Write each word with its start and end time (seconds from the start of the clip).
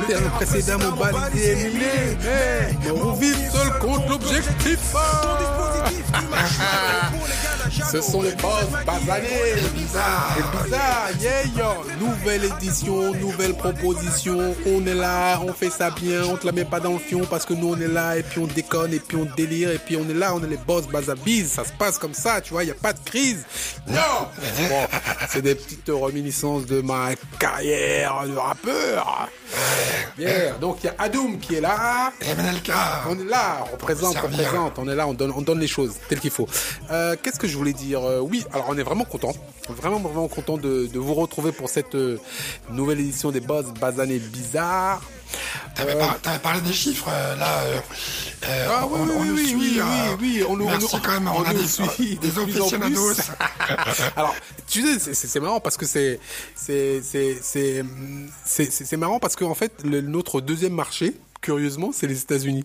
le 0.00 0.06
terrain 0.06 0.30
précédemment 0.30 0.96
balayé 0.96 1.44
et 1.44 1.50
éliminé. 1.52 2.16
Mais 2.84 2.90
on 2.90 3.12
vit 3.12 3.34
seul 3.34 3.78
contre 3.80 4.08
l'objectif. 4.08 4.94
Ce 7.90 8.00
sont 8.00 8.22
les 8.22 8.32
boss 8.36 8.66
basanés. 8.86 9.28
bizarre. 9.74 10.36
C'est 10.36 10.62
bizarre, 10.64 11.08
yeah, 11.20 11.44
yo. 11.56 12.06
Nouvelle 12.06 12.44
édition, 12.44 13.12
nouvelle 13.14 13.54
proposition. 13.54 14.54
On 14.66 14.86
est 14.86 14.94
là, 14.94 15.40
on 15.42 15.52
fait 15.52 15.70
ça 15.70 15.90
bien, 15.90 16.22
on 16.24 16.36
te 16.36 16.46
la 16.46 16.52
met 16.52 16.64
pas 16.64 16.78
dans 16.80 16.92
le 16.92 16.98
fion 16.98 17.22
parce 17.28 17.44
que 17.44 17.54
nous 17.54 17.70
on 17.74 17.80
est 17.80 17.88
là 17.88 18.16
et 18.16 18.22
puis 18.22 18.38
on 18.40 18.46
déconne 18.46 18.92
et 18.92 19.00
puis 19.00 19.16
on 19.16 19.26
délire 19.36 19.70
et 19.70 19.78
puis 19.78 19.96
on 19.96 20.08
est 20.08 20.14
là, 20.14 20.34
on 20.34 20.42
est 20.44 20.46
les 20.48 20.56
boss 20.56 20.86
basabiz. 20.86 21.50
Ça 21.50 21.64
se 21.64 21.72
passe 21.72 21.98
comme 21.98 22.14
ça, 22.14 22.40
tu 22.40 22.52
vois, 22.52 22.62
y 22.64 22.70
a 22.70 22.74
pas 22.74 22.92
de 22.92 23.00
crise. 23.04 23.44
Non. 23.88 24.28
Bon, 24.68 24.86
c'est 25.28 25.42
des 25.42 25.54
petites 25.56 25.88
reminiscences 25.90 26.66
de 26.66 26.80
ma 26.82 27.08
carrière 27.38 28.24
de 28.26 28.36
rappeur. 28.36 29.28
Bien. 30.16 30.54
Donc 30.60 30.78
il 30.82 30.86
y 30.86 30.88
a 30.90 30.94
Adoum 30.98 31.38
qui 31.40 31.56
est 31.56 31.60
là. 31.60 32.12
On 33.08 33.18
est 33.18 33.24
là, 33.24 33.64
on 33.68 33.72
représente, 33.72 34.16
on 34.16 34.26
représente, 34.26 34.78
on 34.78 34.88
est 34.88 34.94
là, 34.94 35.06
on 35.08 35.14
donne, 35.14 35.32
on 35.34 35.42
donne 35.42 35.58
les 35.58 35.66
choses 35.66 35.94
telles 36.08 36.20
qu'il 36.20 36.30
faut. 36.30 36.48
Euh, 36.90 37.16
Qu'est-ce 37.20 37.38
que 37.38 37.48
je 37.48 37.56
voulais 37.56 37.72
dire 37.72 37.79
Euh, 37.94 38.20
Oui, 38.20 38.44
alors 38.52 38.66
on 38.68 38.76
est 38.78 38.82
vraiment 38.82 39.04
content, 39.04 39.32
vraiment 39.68 39.98
vraiment 39.98 40.28
content 40.28 40.56
de, 40.56 40.86
de 40.86 40.98
vous 40.98 41.14
retrouver 41.14 41.52
pour 41.52 41.68
cette 41.68 41.94
euh, 41.94 42.18
nouvelle 42.70 43.00
édition 43.00 43.30
des 43.30 43.40
Buzz 43.40 43.66
Basanés 43.80 44.18
Bizarres. 44.18 45.02
T'avais 45.76 45.96
par- 45.96 46.20
t'avais 46.20 46.38
parlé 46.40 46.60
des 46.60 46.72
chiffres, 46.72 47.08
euh, 47.08 47.36
là. 47.36 47.60
euh, 47.60 47.78
euh, 48.44 48.66
Ah 48.70 48.86
oui, 48.90 48.98
on, 49.00 49.20
oui, 49.20 49.28
nous 49.28 49.34
oui, 49.36 49.46
suit. 49.46 49.54
oui, 49.56 49.78
euh, 49.80 49.84
oui, 50.20 50.36
oui, 50.40 50.44
on 50.48 50.56
nous, 50.56 50.66
merci 50.66 50.86
on 50.92 50.98
quand 50.98 51.12
même, 51.12 51.28
on, 51.28 51.42
a 51.44 51.54
des, 51.54 51.66
suit 51.66 52.16
des 52.20 52.38
en 52.38 52.42
aficionados. 52.42 53.12
Alors, 54.16 54.34
tu 54.68 54.82
sais, 54.98 55.14
c'est- 55.14 55.40
marrant 55.40 55.60
parce 55.60 55.76
que 55.76 55.86
c'est 55.86 56.18
c'est 56.56 57.00
c'est 57.02 57.38
c'est 57.42 57.84
c'est 58.70 58.96
marrant 58.96 59.20
parce 59.20 59.36
qu'en 59.36 59.54
fait, 59.54 59.72
le- 59.84 60.00
notre 60.00 60.40
deuxième 60.40 60.74
marché, 60.74 61.14
curieusement, 61.40 61.90
c'est 61.92 62.06
les 62.06 62.20
États-Unis. 62.20 62.64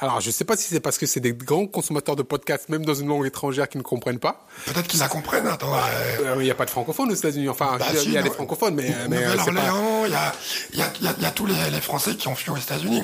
Alors, 0.00 0.20
je 0.20 0.30
sais 0.30 0.44
pas 0.44 0.56
si 0.56 0.68
c'est 0.68 0.80
parce 0.80 0.96
que 0.98 1.06
c'est 1.06 1.20
des 1.20 1.32
grands 1.32 1.66
consommateurs 1.66 2.14
de 2.16 2.22
podcasts, 2.22 2.68
même 2.68 2.84
dans 2.84 2.94
une 2.94 3.08
langue 3.08 3.26
étrangère, 3.26 3.68
qui 3.68 3.78
ne 3.78 3.82
comprennent 3.82 4.20
pas. 4.20 4.46
Peut-être 4.66 4.86
qu'ils 4.86 5.00
la 5.00 5.08
comprennent. 5.08 5.46
Attends, 5.46 5.74
euh, 5.74 5.78
Euh, 6.20 6.36
Il 6.38 6.44
n'y 6.44 6.50
a 6.50 6.54
pas 6.54 6.66
de 6.66 6.70
francophones 6.70 7.10
aux 7.10 7.14
États-Unis. 7.14 7.48
Enfin, 7.48 7.76
bah, 7.78 7.86
si, 7.94 8.06
il 8.06 8.12
y 8.12 8.18
a 8.18 8.22
des 8.22 8.30
francophones, 8.30 8.74
mais, 8.74 8.94
mais 9.08 9.16
euh, 9.24 9.30
c'est 9.32 9.36
pas. 9.36 9.50
Nouvelle-Orléans, 9.50 10.04
il 10.06 10.12
y 10.12 10.14
a, 10.14 10.32
il 10.72 10.78
y, 10.78 10.82
a, 10.82 10.92
y, 11.00 11.06
a, 11.08 11.14
y 11.20 11.24
a 11.24 11.30
tous 11.32 11.46
les, 11.46 11.70
les 11.72 11.80
Français 11.80 12.14
qui 12.14 12.28
ont 12.28 12.34
fui 12.36 12.50
aux 12.50 12.56
États-Unis. 12.56 13.02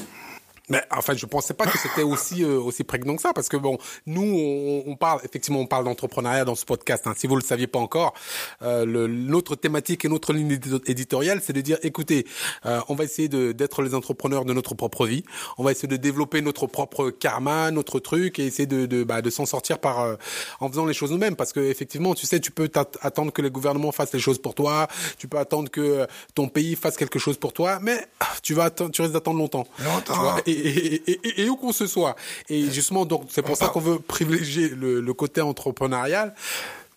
Mais 0.70 0.82
enfin, 0.90 1.14
je 1.14 1.26
pensais 1.26 1.52
pas 1.52 1.66
que 1.66 1.76
c'était 1.78 2.02
aussi 2.02 2.42
euh, 2.42 2.58
aussi 2.58 2.84
prégnant 2.84 3.16
que 3.16 3.20
ça, 3.22 3.34
parce 3.34 3.48
que 3.50 3.56
bon, 3.58 3.76
nous, 4.06 4.22
on, 4.22 4.82
on 4.86 4.96
parle 4.96 5.20
effectivement, 5.24 5.60
on 5.60 5.66
parle 5.66 5.84
d'entrepreneuriat 5.84 6.46
dans 6.46 6.54
ce 6.54 6.64
podcast. 6.64 7.06
Hein. 7.06 7.12
Si 7.16 7.26
vous 7.26 7.36
le 7.36 7.42
saviez 7.42 7.66
pas 7.66 7.78
encore, 7.78 8.14
euh, 8.62 8.86
le, 8.86 9.06
notre 9.06 9.56
thématique 9.56 10.04
et 10.06 10.08
notre 10.08 10.32
ligne 10.32 10.52
édito- 10.52 10.80
éditoriale, 10.86 11.40
c'est 11.44 11.52
de 11.52 11.60
dire, 11.60 11.76
écoutez, 11.82 12.26
euh, 12.64 12.80
on 12.88 12.94
va 12.94 13.04
essayer 13.04 13.28
de- 13.28 13.52
d'être 13.52 13.82
les 13.82 13.94
entrepreneurs 13.94 14.46
de 14.46 14.54
notre 14.54 14.74
propre 14.74 15.06
vie. 15.06 15.22
On 15.58 15.64
va 15.64 15.70
essayer 15.72 15.88
de 15.88 15.96
développer 15.96 16.40
notre 16.40 16.66
propre 16.66 17.10
karma, 17.10 17.70
notre 17.70 18.00
truc, 18.00 18.38
et 18.38 18.46
essayer 18.46 18.66
de 18.66 18.86
de, 18.86 19.04
bah, 19.04 19.20
de 19.20 19.28
s'en 19.30 19.44
sortir 19.46 19.78
par 19.78 20.00
euh, 20.00 20.14
en 20.60 20.68
faisant 20.70 20.86
les 20.86 20.94
choses 20.94 21.10
nous-mêmes. 21.10 21.36
Parce 21.36 21.52
que 21.52 21.60
effectivement, 21.60 22.14
tu 22.14 22.24
sais, 22.26 22.40
tu 22.40 22.50
peux 22.50 22.70
attendre 23.02 23.32
que 23.32 23.42
les 23.42 23.50
gouvernements 23.50 23.92
fassent 23.92 24.14
les 24.14 24.18
choses 24.20 24.38
pour 24.40 24.54
toi, 24.54 24.88
tu 25.18 25.28
peux 25.28 25.38
attendre 25.38 25.70
que 25.70 25.80
euh, 25.82 26.06
ton 26.34 26.48
pays 26.48 26.74
fasse 26.74 26.96
quelque 26.96 27.18
chose 27.18 27.36
pour 27.36 27.52
toi, 27.52 27.78
mais 27.82 27.98
tu 28.42 28.54
vas 28.54 28.70
tu 28.70 29.02
risques 29.02 29.12
d'attendre 29.12 29.38
longtemps. 29.38 29.66
Longtemps. 29.84 30.14
Tu 30.14 30.20
vois, 30.20 30.36
et, 30.46 30.53
et, 30.54 30.94
et, 31.10 31.20
et- 31.24 31.42
et 31.44 31.48
où 31.50 31.56
qu'on 31.56 31.72
se 31.72 31.86
soit. 31.86 32.16
Et 32.48 32.70
justement, 32.70 33.04
donc, 33.04 33.26
c'est 33.30 33.42
pour 33.42 33.56
ça 33.56 33.68
qu'on 33.68 33.80
veut 33.80 33.98
privilégier 33.98 34.68
le, 34.68 35.00
le 35.00 35.14
côté 35.14 35.40
entrepreneurial. 35.40 36.34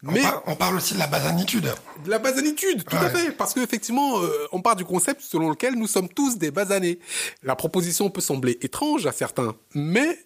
On, 0.08 0.12
Mais 0.12 0.22
on 0.46 0.56
parle 0.56 0.76
aussi 0.78 0.94
de 0.94 1.00
la 1.00 1.08
basanitude. 1.08 1.74
de 2.06 2.10
la 2.10 2.20
basanitude, 2.20 2.84
tout 2.84 2.96
à 2.98 3.10
fait. 3.10 3.32
Parce 3.32 3.54
qu'effectivement, 3.56 4.22
euh, 4.22 4.30
on 4.52 4.62
part 4.62 4.76
du 4.76 4.86
concept 4.86 5.22
selon 5.22 5.50
lequel 5.50 5.74
nous 5.74 5.88
sommes 5.88 6.08
tous 6.08 6.38
des 6.38 6.52
basanés. 6.52 7.00
La 7.44 7.56
proposition 7.56 8.10
peut 8.12 8.22
sembler 8.22 8.60
étrange 8.62 9.08
à 9.08 9.12
certains, 9.12 9.56
mais 9.74 10.20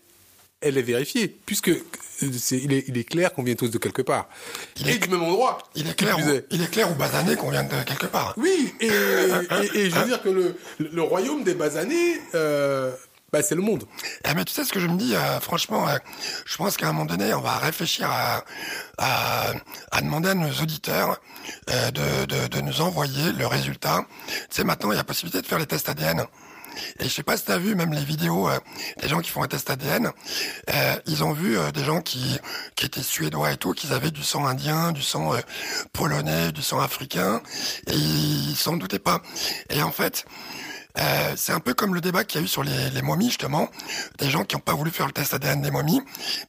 elle 0.60 0.78
est 0.78 0.82
vérifiée, 0.84 1.28
puisque 1.46 1.70
euh, 1.70 1.82
il, 2.52 2.74
est, 2.74 2.84
il 2.88 2.98
est 2.98 3.04
clair 3.06 3.34
qu'on 3.34 3.44
vient 3.44 3.56
tous 3.56 3.70
de 3.70 3.78
quelque 3.78 4.02
part. 4.02 4.28
Il 4.80 4.90
et 4.90 4.94
est- 4.96 4.98
du 5.00 5.08
même 5.10 5.24
endroit. 5.24 5.58
Il 5.74 5.88
est 5.90 5.96
clair, 5.96 6.20
ou, 6.20 6.22
il 6.52 6.62
est 6.62 6.70
clair 6.70 6.92
ou 6.92 6.96
basané 6.96 7.36
qu'on 7.38 7.50
vient 7.50 7.64
de 7.64 7.82
quelque 7.84 8.06
part. 8.08 8.34
Oui, 8.38 8.74
et, 8.82 8.88
et, 9.74 9.80
et 9.80 9.90
je 9.90 9.96
veux 9.96 10.06
dire 10.06 10.22
que 10.22 10.30
le, 10.30 10.56
le 10.80 11.02
royaume 11.02 11.44
des 11.46 11.54
basanés, 11.56 12.20
euh, 12.36 12.92
bah, 13.32 13.42
c'est 13.42 13.56
le 13.56 13.62
monde. 13.62 13.86
Eh, 14.26 14.34
mais 14.34 14.44
tu 14.46 14.54
sais 14.54 14.66
ce 14.66 14.74
que 14.74 14.80
je 14.80 14.88
me 14.88 14.98
dis, 14.98 15.16
euh, 15.16 15.40
franchement, 15.40 15.88
euh, 15.88 15.98
je 16.46 16.58
pense 16.58 16.76
qu'à 16.78 16.90
un 16.90 16.92
moment 16.92 17.06
donné, 17.06 17.34
on 17.34 17.42
va 17.42 17.58
réfléchir 17.58 18.10
à, 18.10 18.44
à, 18.98 19.54
à 19.92 20.02
demander 20.02 20.30
à 20.30 20.34
nos 20.34 20.52
auditeurs 20.62 21.18
euh, 21.70 21.92
de, 21.92 22.26
de, 22.26 22.48
de 22.48 22.62
nous 22.62 22.82
envoyer 22.82 23.32
le 23.32 23.48
résultat. 23.48 24.06
Tu 24.28 24.34
sais, 24.50 24.64
maintenant, 24.64 24.92
il 24.92 24.98
y 24.98 25.00
a 25.00 25.04
possibilité 25.04 25.42
de 25.42 25.48
faire 25.48 25.60
les 25.60 25.66
tests 25.66 25.88
ADN. 25.90 26.26
Et 27.00 27.04
je 27.06 27.10
sais 27.10 27.24
pas 27.24 27.36
si 27.36 27.44
tu 27.46 27.52
as 27.52 27.58
vu 27.58 27.76
même 27.76 27.92
les 27.94 28.04
vidéos 28.04 28.50
euh, 28.50 28.58
des 29.02 29.10
gens 29.10 29.20
qui 29.20 29.30
font 29.30 29.44
un 29.44 29.48
test 29.48 29.70
ADN. 29.70 30.10
euh, 30.74 30.96
ils 31.06 31.22
ont 31.24 31.34
vu 31.34 31.58
euh, 31.58 31.72
des 31.72 31.84
gens 31.84 32.02
qui, 32.02 32.40
qui 32.76 32.86
étaient 32.86 33.04
suédois 33.04 33.52
et 33.52 33.58
tout, 33.58 33.74
qui 33.74 33.92
avaient 33.92 34.12
du 34.12 34.24
sang 34.24 34.46
indien, 34.46 34.94
du 34.94 35.02
sang 35.02 35.34
euh, 35.34 35.40
polonais, 35.92 36.52
du 36.54 36.62
sang 36.62 36.80
africain, 36.80 37.42
et 37.88 37.94
ils 37.96 38.56
s'en 38.56 38.78
doutaient 38.78 39.00
pas. 39.00 39.22
Et 39.70 39.84
en 39.84 39.92
fait, 39.92 40.26
euh, 41.00 41.34
c'est 41.36 41.54
un 41.54 41.60
peu 41.60 41.74
comme 41.74 41.96
le 41.96 42.02
débat 42.02 42.24
qu'il 42.24 42.40
y 42.40 42.44
a 42.44 42.46
eu 42.46 42.48
sur 42.50 42.64
les, 42.64 42.90
les 42.90 43.02
momies, 43.02 43.28
justement. 43.28 43.70
Des 44.20 44.30
gens 44.30 44.44
qui 44.44 44.56
n'ont 44.56 44.62
pas 44.62 44.74
voulu 44.74 44.92
faire 44.92 45.06
le 45.08 45.12
test 45.14 45.34
ADN 45.34 45.62
des 45.62 45.72
momies. 45.72 46.02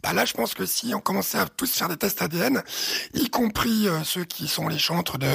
Bah 0.03 0.12
là, 0.12 0.25
je 0.25 0.32
pense 0.34 0.54
que 0.54 0.66
si 0.66 0.94
on 0.94 1.00
commençait 1.00 1.38
à 1.38 1.47
tous 1.47 1.70
faire 1.72 1.88
des 1.88 1.97
tests 1.97 2.22
ADN, 2.22 2.62
y 3.14 3.28
compris 3.30 3.88
euh, 3.88 4.03
ceux 4.04 4.25
qui 4.25 4.48
sont 4.48 4.69
les 4.69 4.78
chantres 4.78 5.19
de 5.19 5.28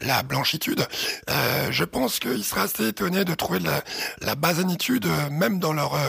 la 0.00 0.22
blanchitude, 0.22 0.86
euh, 1.30 1.68
je 1.70 1.84
pense 1.84 2.18
qu'ils 2.18 2.44
seraient 2.44 2.62
assez 2.62 2.88
étonnés 2.88 3.24
de 3.24 3.34
trouver 3.34 3.58
la, 3.60 3.82
la 4.20 4.34
basanitude 4.34 5.06
euh, 5.06 5.30
même 5.30 5.58
dans 5.58 5.72
leur, 5.72 5.94
euh, 5.94 6.08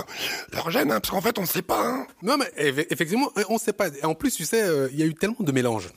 leur 0.53 0.69
gène. 0.71 0.91
hein, 0.91 0.99
parce 0.99 1.11
qu'en 1.11 1.21
fait, 1.21 1.37
on 1.39 1.43
ne 1.43 1.47
sait 1.47 1.61
pas. 1.61 1.81
Hein. 1.85 2.05
Non, 2.21 2.37
mais 2.37 2.45
eff- 2.57 2.87
effectivement, 2.89 3.29
on 3.49 3.57
sait 3.57 3.73
pas. 3.73 3.87
En 4.03 4.13
plus, 4.15 4.35
tu 4.35 4.45
sais, 4.45 4.63
il 4.91 4.99
y 4.99 5.03
a 5.03 5.05
eu 5.05 5.15
tellement 5.15 5.35
de 5.39 5.51
mélanges, 5.51 5.89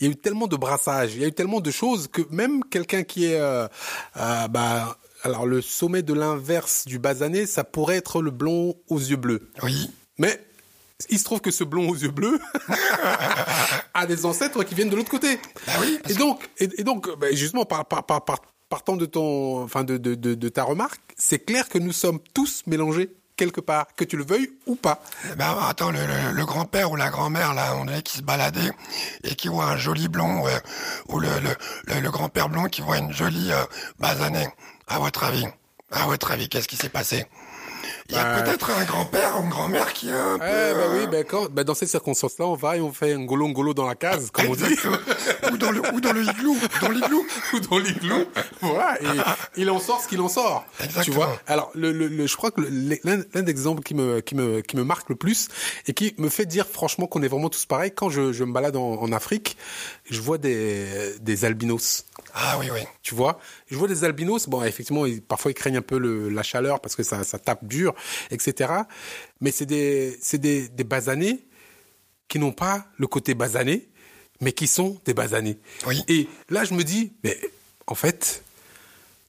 il 0.00 0.06
y 0.06 0.10
a 0.10 0.12
eu 0.12 0.16
tellement 0.16 0.46
de 0.46 0.56
brassages, 0.56 1.14
il 1.14 1.22
y 1.22 1.24
a 1.24 1.28
eu 1.28 1.32
tellement 1.32 1.60
de 1.60 1.70
choses 1.70 2.08
que 2.08 2.22
même 2.30 2.62
quelqu'un 2.64 3.02
qui 3.02 3.26
est, 3.26 3.40
bah, 4.14 4.96
alors 5.22 5.46
le 5.46 5.60
sommet 5.62 6.02
de 6.02 6.12
l'inverse 6.14 6.84
du 6.86 6.98
basané, 6.98 7.46
ça 7.46 7.64
pourrait 7.64 7.96
être 7.96 8.20
le 8.22 8.30
blond 8.30 8.74
aux 8.88 8.98
yeux 8.98 9.16
bleus. 9.16 9.50
Oui. 9.62 9.90
Mais 10.18 10.44
il 11.10 11.18
se 11.18 11.24
trouve 11.24 11.40
que 11.40 11.50
ce 11.50 11.64
blond 11.64 11.88
aux 11.88 11.96
yeux 11.96 12.10
bleus 12.10 12.38
a 13.94 14.06
des 14.06 14.24
ancêtres 14.24 14.62
qui 14.64 14.74
viennent 14.74 14.90
de 14.90 14.96
l'autre 14.96 15.10
côté. 15.10 15.38
Bah 15.66 15.72
oui, 15.80 15.98
et 16.08 16.14
donc, 16.14 16.48
et, 16.58 16.68
et 16.78 16.84
donc, 16.84 17.08
bah, 17.18 17.28
justement, 17.32 17.64
par, 17.64 17.86
par, 17.86 18.04
par, 18.04 18.24
par- 18.24 18.40
partant 18.68 18.96
de 18.96 19.04
ton, 19.04 19.62
enfin, 19.62 19.84
de, 19.84 19.98
de, 19.98 20.14
de, 20.14 20.34
de 20.34 20.48
ta 20.48 20.62
remarque, 20.64 21.00
c'est 21.18 21.40
clair 21.40 21.68
que 21.68 21.78
nous 21.78 21.92
sommes 21.92 22.18
tous 22.32 22.62
mélangés 22.66 23.10
quelque 23.36 23.60
part, 23.60 23.86
que 23.96 24.04
tu 24.04 24.16
le 24.16 24.24
veuilles 24.24 24.50
ou 24.66 24.74
pas. 24.74 25.02
Ben 25.36 25.56
attends, 25.68 25.90
le, 25.90 26.44
grand-père 26.44 26.90
ou 26.90 26.96
la 26.96 27.10
grand-mère 27.10 27.54
là, 27.54 27.76
on 27.76 27.88
est 27.88 28.02
qui 28.02 28.18
se 28.18 28.22
baladait 28.22 28.70
et 29.24 29.34
qui 29.34 29.48
voit 29.48 29.66
un 29.66 29.76
joli 29.76 30.08
blond, 30.08 30.46
euh, 30.46 30.58
ou 31.08 31.18
le, 31.18 31.28
le 31.86 32.10
grand-père 32.10 32.48
blond 32.48 32.64
qui 32.64 32.82
voit 32.82 32.98
une 32.98 33.12
jolie 33.12 33.52
euh, 33.52 33.64
basanée. 33.98 34.48
À 34.88 34.98
votre 34.98 35.24
avis, 35.24 35.46
à 35.90 36.06
votre 36.06 36.32
avis, 36.32 36.48
qu'est-ce 36.48 36.68
qui 36.68 36.76
s'est 36.76 36.88
passé? 36.88 37.26
Il 38.12 38.16
y 38.16 38.20
a 38.20 38.24
Bah, 38.36 38.42
peut-être 38.42 38.70
un 38.70 38.84
grand-père 38.84 39.40
ou 39.40 39.44
une 39.44 39.48
grand-mère 39.48 39.92
qui 39.94 40.08
est 40.08 40.12
un 40.12 40.38
peu... 40.38 40.44
Eh 40.44 40.74
ben 40.74 40.86
oui, 40.92 40.98
euh, 41.04 41.06
ben 41.06 41.24
quand, 41.24 41.50
ben 41.50 41.64
dans 41.64 41.74
ces 41.74 41.86
circonstances-là, 41.86 42.46
on 42.46 42.54
va 42.54 42.76
et 42.76 42.80
on 42.80 42.92
fait 42.92 43.12
un 43.14 43.24
golo 43.24 43.48
ngolo 43.48 43.72
dans 43.74 43.86
la 43.86 43.94
case, 43.94 44.30
comme 44.30 44.46
on 44.48 44.54
dit, 44.54 44.64
ou 45.50 45.56
dans 45.56 45.70
le 45.70 45.80
ou 45.94 46.00
dans 46.00 46.12
le 46.12 46.22
igloo, 46.22 46.54
dans 46.82 46.90
l'igloo. 46.90 47.24
ou 47.54 47.60
dans 47.60 47.78
l'igloo. 47.78 48.24
voilà, 48.60 49.00
et 49.02 49.06
il 49.56 49.70
en 49.70 49.80
sort 49.80 50.02
ce 50.02 50.08
qu'il 50.08 50.20
en 50.20 50.28
sort. 50.28 50.64
Tu 50.78 50.84
Exactement. 50.84 51.16
vois. 51.16 51.40
Alors, 51.46 51.70
le, 51.74 51.90
le, 51.92 52.06
le- 52.08 52.26
je 52.26 52.36
crois 52.36 52.50
que 52.50 52.60
l'un 52.60 53.42
des 53.42 53.50
exemples 53.50 53.82
qui 53.82 53.94
me, 53.94 54.20
qui 54.20 54.34
me, 54.34 54.60
qui 54.60 54.76
me 54.76 54.84
marque 54.84 55.08
le 55.08 55.16
plus 55.16 55.48
et 55.86 55.94
qui 55.94 56.14
me 56.18 56.28
fait 56.28 56.46
dire 56.46 56.66
franchement 56.66 57.06
qu'on 57.06 57.22
est 57.22 57.28
vraiment 57.28 57.48
tous 57.48 57.64
pareils. 57.66 57.92
Quand 57.94 58.10
je, 58.10 58.32
je 58.32 58.44
me 58.44 58.52
balade 58.52 58.76
en, 58.76 58.94
en 59.00 59.12
Afrique, 59.12 59.56
je 60.10 60.20
vois 60.20 60.36
des, 60.38 60.86
des 61.20 61.44
albinos. 61.44 62.04
Ah 62.34 62.56
oui, 62.58 62.68
oui. 62.72 62.80
Tu 63.02 63.14
vois, 63.14 63.38
je 63.70 63.76
vois 63.76 63.88
des 63.88 64.04
albinos. 64.04 64.48
Bon, 64.48 64.62
effectivement, 64.62 65.04
ils- 65.06 65.20
parfois 65.22 65.50
ils 65.50 65.54
craignent 65.54 65.76
un 65.78 65.82
peu 65.82 65.98
le, 65.98 66.28
la 66.30 66.42
chaleur 66.42 66.80
parce 66.80 66.96
que 66.96 67.02
ça, 67.02 67.24
ça 67.24 67.38
tape 67.38 67.64
dur, 67.64 67.94
etc. 68.30 68.72
Mais 69.40 69.50
c'est 69.50 69.66
des, 69.66 70.18
c'est 70.22 70.38
des, 70.38 70.68
des 70.68 70.84
basanés 70.84 71.46
qui 72.28 72.38
n'ont 72.38 72.52
pas 72.52 72.86
le 72.96 73.06
côté 73.06 73.34
basané, 73.34 73.88
mais 74.40 74.52
qui 74.52 74.66
sont 74.66 74.98
des 75.04 75.12
basanés. 75.14 75.58
Oui. 75.86 76.02
Et 76.08 76.28
là, 76.48 76.64
je 76.64 76.72
me 76.74 76.82
dis, 76.84 77.12
mais 77.22 77.38
en 77.86 77.94
fait, 77.94 78.42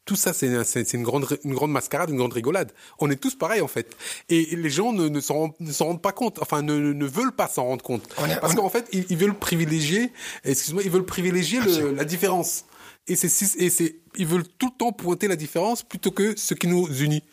tout 0.06 0.16
ça, 0.16 0.34
c'est 0.34 0.94
une 0.94 1.04
grande, 1.04 1.26
une 1.46 1.54
grande 1.54 1.72
mascarade, 1.72 2.10
une 2.10 2.18
grande 2.18 2.34
rigolade. 2.34 2.72
On 3.00 3.10
est 3.10 3.16
tous 3.16 3.36
pareils, 3.36 3.62
en 3.62 3.68
fait. 3.68 3.96
Et 4.30 4.56
les 4.56 4.70
gens 4.70 4.92
ne, 4.92 5.08
ne 5.08 5.22
s'en 5.22 5.54
rendent- 5.80 6.02
pas 6.02 6.12
compte, 6.12 6.40
enfin, 6.42 6.62
ne, 6.62 6.78
ne 6.78 7.06
veulent 7.06 7.32
pas 7.36 7.48
s'en 7.48 7.64
rendre 7.66 7.84
compte. 7.84 8.04
Parce 8.42 8.54
on- 8.54 8.58
qu'en 8.58 8.70
fait, 8.70 8.88
ils, 8.92 9.06
ils 9.10 9.18
veulent 9.18 9.34
privilégier, 9.38 10.12
excuse-moi, 10.44 10.84
ils 10.84 10.92
veulent 10.92 11.06
privilégier 11.06 11.60
le- 11.62 11.94
la 11.94 12.04
différence. 12.06 12.66
Et 13.08 13.16
c'est, 13.16 13.28
et 13.62 13.70
c'est, 13.70 13.96
ils 14.16 14.28
veulent 14.28 14.48
tout 14.58 14.68
le 14.74 14.78
temps 14.78 14.92
pointer 14.92 15.28
la 15.28 15.36
différence 15.36 15.84
plutôt 15.84 16.12
que 16.12 16.36
ce 16.38 16.54
qui 16.54 16.68
nous 16.68 16.88
unit. 17.02 17.24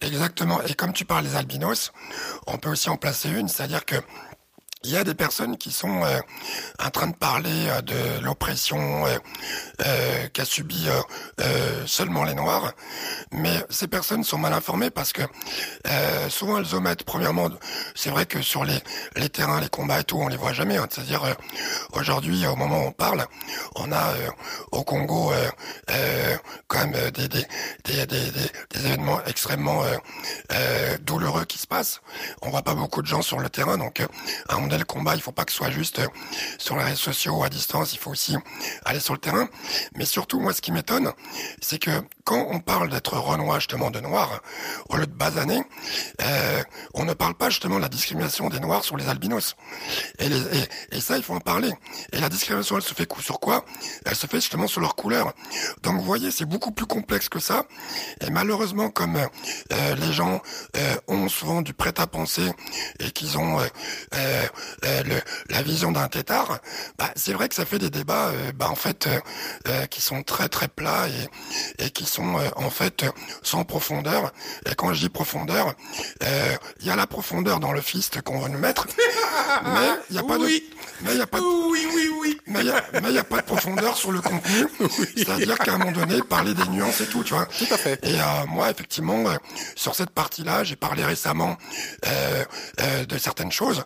Exactement. 0.00 0.60
Et 0.62 0.74
comme 0.74 0.92
tu 0.92 1.04
parles 1.04 1.24
des 1.26 1.36
albinos, 1.36 1.92
on 2.46 2.58
peut 2.58 2.70
aussi 2.70 2.88
en 2.90 2.96
placer 2.96 3.28
une, 3.30 3.48
c'est-à-dire 3.48 3.84
que 3.84 3.96
il 4.82 4.90
y 4.90 4.96
a 4.96 5.04
des 5.04 5.14
personnes 5.14 5.58
qui 5.58 5.72
sont 5.72 6.02
euh, 6.04 6.18
en 6.82 6.88
train 6.88 7.08
de 7.08 7.14
parler 7.14 7.68
euh, 7.68 7.82
de 7.82 8.24
l'oppression 8.24 9.06
euh, 9.06 10.28
qu'a 10.32 10.44
subi 10.44 10.88
seulement 11.86 12.24
les 12.24 12.34
Noirs, 12.34 12.72
mais 13.32 13.64
ces 13.70 13.88
personnes 13.88 14.24
sont 14.24 14.38
mal 14.38 14.52
informées 14.52 14.90
parce 14.90 15.12
que 15.12 15.22
souvent 16.28 16.58
elles 16.58 16.74
omettent. 16.74 17.04
Premièrement, 17.04 17.48
c'est 17.94 18.10
vrai 18.10 18.26
que 18.26 18.42
sur 18.42 18.64
les, 18.64 18.78
les 19.16 19.28
terrains, 19.28 19.60
les 19.60 19.68
combats 19.68 20.00
et 20.00 20.04
tout, 20.04 20.18
on 20.18 20.28
les 20.28 20.36
voit 20.36 20.52
jamais. 20.52 20.76
Hein. 20.76 20.86
C'est-à-dire 20.90 21.22
aujourd'hui, 21.92 22.46
au 22.46 22.56
moment 22.56 22.84
où 22.84 22.88
on 22.88 22.92
parle, 22.92 23.24
on 23.76 23.90
a 23.92 24.12
au 24.72 24.84
Congo 24.84 25.32
quand 26.68 26.86
même 26.86 27.10
des, 27.10 27.28
des, 27.28 27.46
des, 27.84 28.06
des, 28.06 28.86
événements 28.86 29.20
extrêmement 29.26 29.82
douloureux 31.02 31.44
qui 31.46 31.58
se 31.58 31.66
passent. 31.66 32.00
On 32.42 32.50
voit 32.50 32.62
pas 32.62 32.74
beaucoup 32.74 33.02
de 33.02 33.06
gens 33.06 33.22
sur 33.22 33.40
le 33.40 33.48
terrain, 33.48 33.78
donc 33.78 34.02
à 34.48 34.56
le 34.78 34.84
combat, 34.84 35.14
il 35.14 35.20
faut 35.20 35.32
pas 35.32 35.44
que 35.44 35.52
ce 35.52 35.58
soit 35.58 35.70
juste 35.70 36.00
euh, 36.00 36.06
sur 36.58 36.76
les 36.76 36.84
réseaux 36.84 36.96
sociaux 36.96 37.36
ou 37.36 37.44
à 37.44 37.48
distance, 37.48 37.92
il 37.92 37.98
faut 37.98 38.10
aussi 38.10 38.36
aller 38.84 39.00
sur 39.00 39.14
le 39.14 39.20
terrain. 39.20 39.48
Mais 39.96 40.04
surtout, 40.04 40.40
moi, 40.40 40.52
ce 40.52 40.60
qui 40.60 40.72
m'étonne, 40.72 41.12
c'est 41.60 41.78
que 41.78 41.90
quand 42.24 42.46
on 42.50 42.60
parle 42.60 42.90
d'être 42.90 43.16
renois 43.18 43.58
justement 43.58 43.90
de 43.90 44.00
noir, 44.00 44.42
au 44.88 44.96
lieu 44.96 45.06
de 45.06 45.12
basané, 45.12 45.62
euh, 46.22 46.62
on 46.94 47.04
ne 47.04 47.14
parle 47.14 47.34
pas 47.34 47.50
justement 47.50 47.76
de 47.76 47.82
la 47.82 47.88
discrimination 47.88 48.48
des 48.48 48.60
noirs 48.60 48.84
sur 48.84 48.96
les 48.96 49.08
albinos. 49.08 49.56
Et, 50.18 51.00
ça, 51.00 51.16
il 51.16 51.22
faut 51.22 51.34
en 51.34 51.40
parler. 51.40 51.72
Et 52.12 52.20
la 52.20 52.28
discrimination, 52.28 52.76
elle 52.76 52.82
se 52.82 52.94
fait 52.94 53.08
sur 53.20 53.40
quoi? 53.40 53.64
Elle 54.04 54.14
se 54.14 54.26
fait 54.26 54.38
justement 54.38 54.66
sur 54.66 54.80
leur 54.80 54.94
couleur. 54.94 55.32
Donc 55.82 55.96
vous 55.96 56.04
voyez, 56.04 56.30
c'est 56.30 56.44
beaucoup 56.44 56.70
plus 56.70 56.86
complexe 56.86 57.28
que 57.28 57.40
ça. 57.40 57.64
Et 58.20 58.30
malheureusement, 58.30 58.90
comme 58.90 59.16
euh, 59.16 59.94
les 59.96 60.12
gens 60.12 60.40
ont 61.08 61.28
souvent 61.28 61.62
du 61.62 61.74
prêt-à-penser 61.74 62.52
et 63.00 63.10
qu'ils 63.10 63.38
ont 63.38 63.58
le, 64.82 65.20
la 65.48 65.62
vision 65.62 65.92
d'un 65.92 66.08
tétard, 66.08 66.60
bah, 66.98 67.10
c'est 67.16 67.32
vrai 67.32 67.48
que 67.48 67.54
ça 67.54 67.64
fait 67.64 67.78
des 67.78 67.90
débats, 67.90 68.28
euh, 68.28 68.52
bah, 68.52 68.68
en 68.70 68.74
fait, 68.74 69.08
euh, 69.68 69.86
qui 69.86 70.00
sont 70.00 70.22
très 70.22 70.48
très 70.48 70.68
plats 70.68 71.08
et, 71.08 71.84
et 71.84 71.90
qui 71.90 72.04
sont 72.04 72.36
en 72.56 72.70
fait 72.70 73.04
sans 73.42 73.64
profondeur. 73.64 74.32
Et 74.66 74.74
quand 74.74 74.92
je 74.92 75.00
dis 75.00 75.08
profondeur, 75.08 75.74
il 76.80 76.86
y 76.86 76.90
a 76.90 76.96
la 76.96 77.06
profondeur 77.06 77.60
dans 77.60 77.72
le 77.72 77.80
fist 77.80 78.22
qu'on 78.22 78.40
veut 78.40 78.48
nous 78.48 78.58
mettre, 78.58 78.86
mais 79.64 79.88
il 80.10 80.14
n'y 80.14 80.18
a 80.18 80.22
pas 80.22 80.38
de, 80.38 80.44
mais 80.44 81.12
il 81.12 81.18
y 81.18 81.20
a 81.20 81.26
pas 81.26 81.38
de, 81.38 81.44
oui 81.44 81.86
oui 81.94 82.10
oui, 82.20 82.40
mais 82.46 82.60
il 82.60 82.66
y 82.66 83.18
a, 83.18 83.24
pas 83.24 83.38
de 83.38 83.46
profondeur 83.46 83.96
sur 83.96 84.12
le 84.12 84.20
contenu. 84.20 84.66
C'est-à-dire 85.16 85.58
qu'à 85.58 85.74
un 85.74 85.78
moment 85.78 85.92
donné, 85.92 86.20
parler 86.22 86.54
des 86.54 86.66
nuances 86.68 87.00
et 87.00 87.06
tout, 87.06 87.24
tu 87.24 87.34
vois. 87.34 87.46
Tout 87.46 87.66
à 87.70 87.78
fait. 87.78 87.98
Et 88.04 88.16
moi, 88.48 88.70
effectivement, 88.70 89.24
sur 89.74 89.94
cette 89.94 90.10
partie-là, 90.10 90.64
j'ai 90.64 90.76
parlé 90.76 91.04
récemment 91.04 91.56
de 92.78 93.18
certaines 93.18 93.52
choses. 93.52 93.84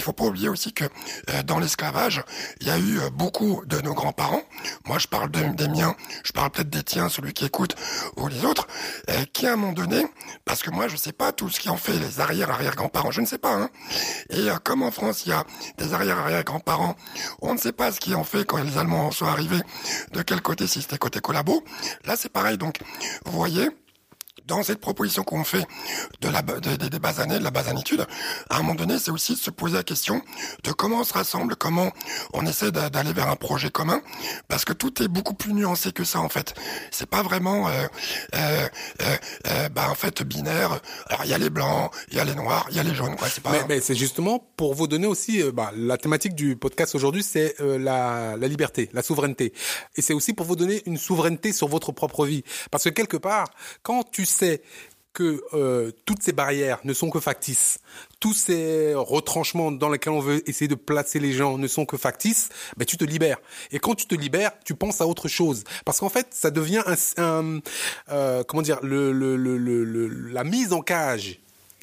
Il 0.00 0.02
faut 0.02 0.14
pas 0.14 0.24
oublier 0.24 0.48
aussi 0.48 0.72
que 0.72 0.84
euh, 0.84 1.42
dans 1.42 1.58
l'esclavage, 1.58 2.24
il 2.62 2.66
y 2.66 2.70
a 2.70 2.78
eu 2.78 3.00
euh, 3.00 3.10
beaucoup 3.10 3.62
de 3.66 3.78
nos 3.82 3.92
grands-parents. 3.92 4.42
Moi, 4.86 4.98
je 4.98 5.06
parle 5.06 5.30
des 5.30 5.68
miens, 5.68 5.94
je 6.24 6.32
parle 6.32 6.50
peut-être 6.50 6.70
des 6.70 6.82
tiens, 6.82 7.10
celui 7.10 7.34
qui 7.34 7.44
écoute 7.44 7.76
ou 8.16 8.28
les 8.28 8.46
autres, 8.46 8.66
euh, 9.10 9.24
qui 9.34 9.46
à 9.46 9.52
un 9.52 9.56
moment 9.56 9.74
donné, 9.74 10.06
parce 10.46 10.62
que 10.62 10.70
moi, 10.70 10.88
je 10.88 10.96
sais 10.96 11.12
pas 11.12 11.32
tout 11.32 11.50
ce 11.50 11.60
qui 11.60 11.68
en 11.68 11.76
fait 11.76 11.92
les 11.92 12.20
arrière-arrière-grands-parents, 12.20 13.10
je 13.10 13.20
ne 13.20 13.26
sais 13.26 13.36
pas. 13.36 13.52
Hein. 13.52 13.68
Et 14.30 14.48
comme 14.64 14.82
en 14.82 14.90
France, 14.90 15.26
il 15.26 15.30
y 15.30 15.32
a 15.32 15.44
des 15.76 15.92
arrière-arrière-grands-parents, 15.92 16.96
on 17.42 17.52
ne 17.52 17.58
sait 17.58 17.72
pas 17.72 17.92
ce 17.92 18.00
qui 18.00 18.14
en 18.14 18.24
fait 18.24 18.46
quand 18.46 18.62
les 18.62 18.78
Allemands 18.78 19.10
sont 19.10 19.26
arrivés, 19.26 19.60
de 20.12 20.22
quel 20.22 20.40
côté, 20.40 20.66
si 20.66 20.80
c'était 20.80 20.96
côté 20.96 21.20
collabo. 21.20 21.62
Là, 22.06 22.16
c'est 22.16 22.30
pareil. 22.30 22.56
Donc, 22.56 22.78
vous 23.26 23.32
voyez, 23.32 23.68
dans 24.50 24.64
cette 24.64 24.80
proposition 24.80 25.22
qu'on 25.22 25.44
fait 25.44 25.64
de 26.20 26.28
la, 26.28 26.42
des 26.42 26.98
bases 26.98 27.20
années, 27.20 27.38
de 27.38 27.44
la 27.44 27.52
basanitude, 27.52 28.04
à 28.50 28.56
un 28.56 28.58
moment 28.58 28.74
donné, 28.74 28.98
c'est 28.98 29.12
aussi 29.12 29.34
de 29.34 29.38
se 29.38 29.50
poser 29.50 29.76
la 29.76 29.84
question 29.84 30.22
de 30.64 30.72
comment 30.72 31.00
on 31.00 31.04
se 31.04 31.12
rassemble, 31.12 31.54
comment 31.54 31.92
on 32.32 32.44
essaie 32.44 32.72
d'aller 32.72 33.12
vers 33.12 33.28
un 33.28 33.36
projet 33.36 33.70
commun, 33.70 34.02
parce 34.48 34.64
que 34.64 34.72
tout 34.72 35.02
est 35.04 35.08
beaucoup 35.08 35.34
plus 35.34 35.52
nuancé 35.52 35.92
que 35.92 36.02
ça 36.02 36.18
en 36.18 36.28
fait. 36.28 36.54
C'est 36.90 37.08
pas 37.08 37.22
vraiment, 37.22 37.68
euh, 37.68 37.86
euh, 38.34 38.68
euh, 39.02 39.16
euh 39.46 39.68
bah, 39.68 39.88
en 39.88 39.94
fait 39.94 40.24
binaire. 40.24 40.80
Alors 41.06 41.24
il 41.24 41.30
y 41.30 41.34
a 41.34 41.38
les 41.38 41.50
blancs, 41.50 41.92
il 42.10 42.16
y 42.16 42.20
a 42.20 42.24
les 42.24 42.34
noirs, 42.34 42.66
il 42.70 42.76
y 42.76 42.80
a 42.80 42.82
les 42.82 42.94
jaunes. 42.94 43.14
C'est 43.28 43.42
pas. 43.42 43.52
Mais, 43.68 43.80
c'est 43.80 43.94
justement 43.94 44.44
pour 44.56 44.74
vous 44.74 44.88
donner 44.88 45.06
aussi, 45.06 45.44
bah, 45.52 45.70
la 45.76 45.96
thématique 45.96 46.34
du 46.34 46.56
podcast 46.56 46.96
aujourd'hui, 46.96 47.22
c'est 47.22 47.54
la, 47.60 48.36
la 48.36 48.48
liberté, 48.48 48.90
la 48.94 49.02
souveraineté, 49.02 49.52
et 49.94 50.02
c'est 50.02 50.12
aussi 50.12 50.32
pour 50.32 50.46
vous 50.46 50.56
donner 50.56 50.82
une 50.86 50.98
souveraineté 50.98 51.52
sur 51.52 51.68
votre 51.68 51.92
propre 51.92 52.26
vie, 52.26 52.42
parce 52.72 52.82
que 52.82 52.88
quelque 52.88 53.16
part, 53.16 53.46
quand 53.84 54.02
tu 54.10 54.26
sais 54.26 54.39
que 55.12 55.42
euh, 55.54 55.90
toutes 56.06 56.22
ces 56.22 56.32
barrières 56.32 56.78
ne 56.84 56.92
sont 56.92 57.10
que 57.10 57.18
factices, 57.18 57.80
tous 58.20 58.32
ces 58.32 58.94
retranchements 58.94 59.72
dans 59.72 59.88
lesquels 59.88 60.12
on 60.12 60.20
veut 60.20 60.48
essayer 60.48 60.68
de 60.68 60.76
placer 60.76 61.18
les 61.18 61.32
gens 61.32 61.58
ne 61.58 61.66
sont 61.66 61.84
que 61.84 61.96
factices, 61.96 62.48
ben 62.76 62.84
tu 62.84 62.96
te 62.96 63.04
libères. 63.04 63.38
Et 63.72 63.78
quand 63.78 63.94
tu 63.94 64.06
te 64.06 64.14
libères, 64.14 64.52
tu 64.64 64.74
penses 64.74 65.00
à 65.00 65.06
autre 65.06 65.28
chose, 65.28 65.64
parce 65.84 65.98
qu'en 65.98 66.08
fait, 66.08 66.28
ça 66.30 66.50
devient 66.50 66.82
un, 67.16 67.60
euh, 68.10 68.44
comment 68.44 68.62
dire, 68.62 68.78
la 68.82 70.44
mise 70.44 70.72
en 70.72 70.80
cage 70.80 71.40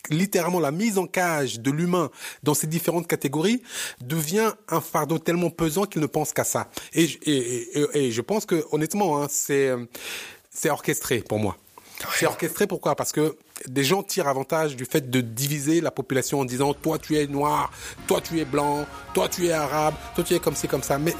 littéralement 0.10 0.62
la 0.62 0.72
mise 0.72 0.98
en 0.98 1.06
cage 1.06 1.60
de 1.60 1.70
l'humain 1.70 2.10
dans 2.42 2.54
ces 2.54 2.66
différentes 2.66 3.08
catégories 3.08 3.62
devient 4.00 4.54
un 4.70 4.80
fardeau 4.80 5.20
tellement 5.20 5.50
pesant 5.50 5.84
qu'il 5.84 6.02
ne 6.02 6.06
pense 6.06 6.32
qu'à 6.32 6.46
ça. 6.46 6.70
Et, 6.94 7.08
je 7.08 8.22
pense 8.22 8.46
que 8.46 8.64
honnêtement, 8.72 9.22
hein, 9.22 9.28
c'est 9.30 10.70
orchestré 10.70 11.20
pour 11.20 11.40
moi. 11.40 11.58
C'est 12.16 12.26
orchestré 12.26 12.68
pourquoi? 12.68 12.96
Parce 12.96 13.12
que 13.12 13.36
des 13.68 13.84
gens 13.84 14.04
tirent 14.04 14.28
avantage 14.28 14.76
du 14.76 14.86
fait 14.86 15.10
de 15.10 15.22
diviser 15.22 15.82
la 15.82 15.92
population 15.92 16.40
en 16.42 16.46
disant 16.46 16.74
toi 16.74 17.00
tu 17.00 17.18
es 17.18 17.28
noir, 17.28 17.72
toi 18.08 18.22
tu 18.22 18.40
es 18.40 18.46
blanc, 18.46 18.86
toi 19.14 19.28
tu 19.28 19.48
es 19.48 19.52
arabe, 19.52 19.96
toi 20.16 20.24
tu 20.24 20.36
es 20.36 20.40
comme 20.40 20.56
ci 20.56 20.68
comme 20.68 20.84
ça. 20.84 21.00
Mais 21.00 21.16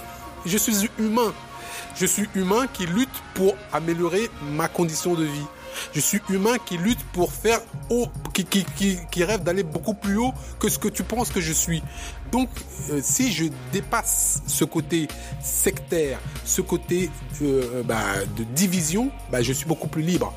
je 0.46 0.58
suis 0.58 0.90
humain. 1.00 1.34
Je 1.96 2.06
suis 2.06 2.30
humain 2.36 2.68
qui 2.72 2.86
lutte 2.86 3.10
pour 3.34 3.56
améliorer 3.74 4.30
ma 4.52 4.68
condition 4.68 5.16
de 5.16 5.24
vie. 5.24 5.48
Je 5.94 6.00
suis 6.00 6.22
humain 6.30 6.58
qui 6.64 6.78
lutte 6.78 7.04
pour 7.14 7.32
faire 7.32 7.60
haut, 7.90 8.08
qui, 8.34 8.46
qui, 8.46 8.66
qui, 8.76 9.00
qui 9.12 9.24
rêve 9.24 9.44
d'aller 9.44 9.64
beaucoup 9.64 9.94
plus 9.94 10.18
haut 10.18 10.34
que 10.60 10.70
ce 10.70 10.80
que 10.80 10.88
tu 10.88 11.04
penses 11.04 11.30
que 11.30 11.42
je 11.42 11.54
suis. 11.54 11.84
Donc, 12.32 12.50
euh, 12.90 13.00
si 13.04 13.32
je 13.32 13.46
dépasse 13.72 14.42
ce 14.48 14.66
côté 14.66 15.08
sectaire, 15.42 16.20
ce 16.46 16.62
côté 16.62 17.10
euh, 17.42 17.84
bah, 17.84 18.02
de 18.38 18.44
division, 18.44 19.12
bah, 19.32 19.42
je 19.42 19.54
suis 19.54 19.66
beaucoup 19.66 19.88
plus 19.88 20.02
libre. 20.02 20.34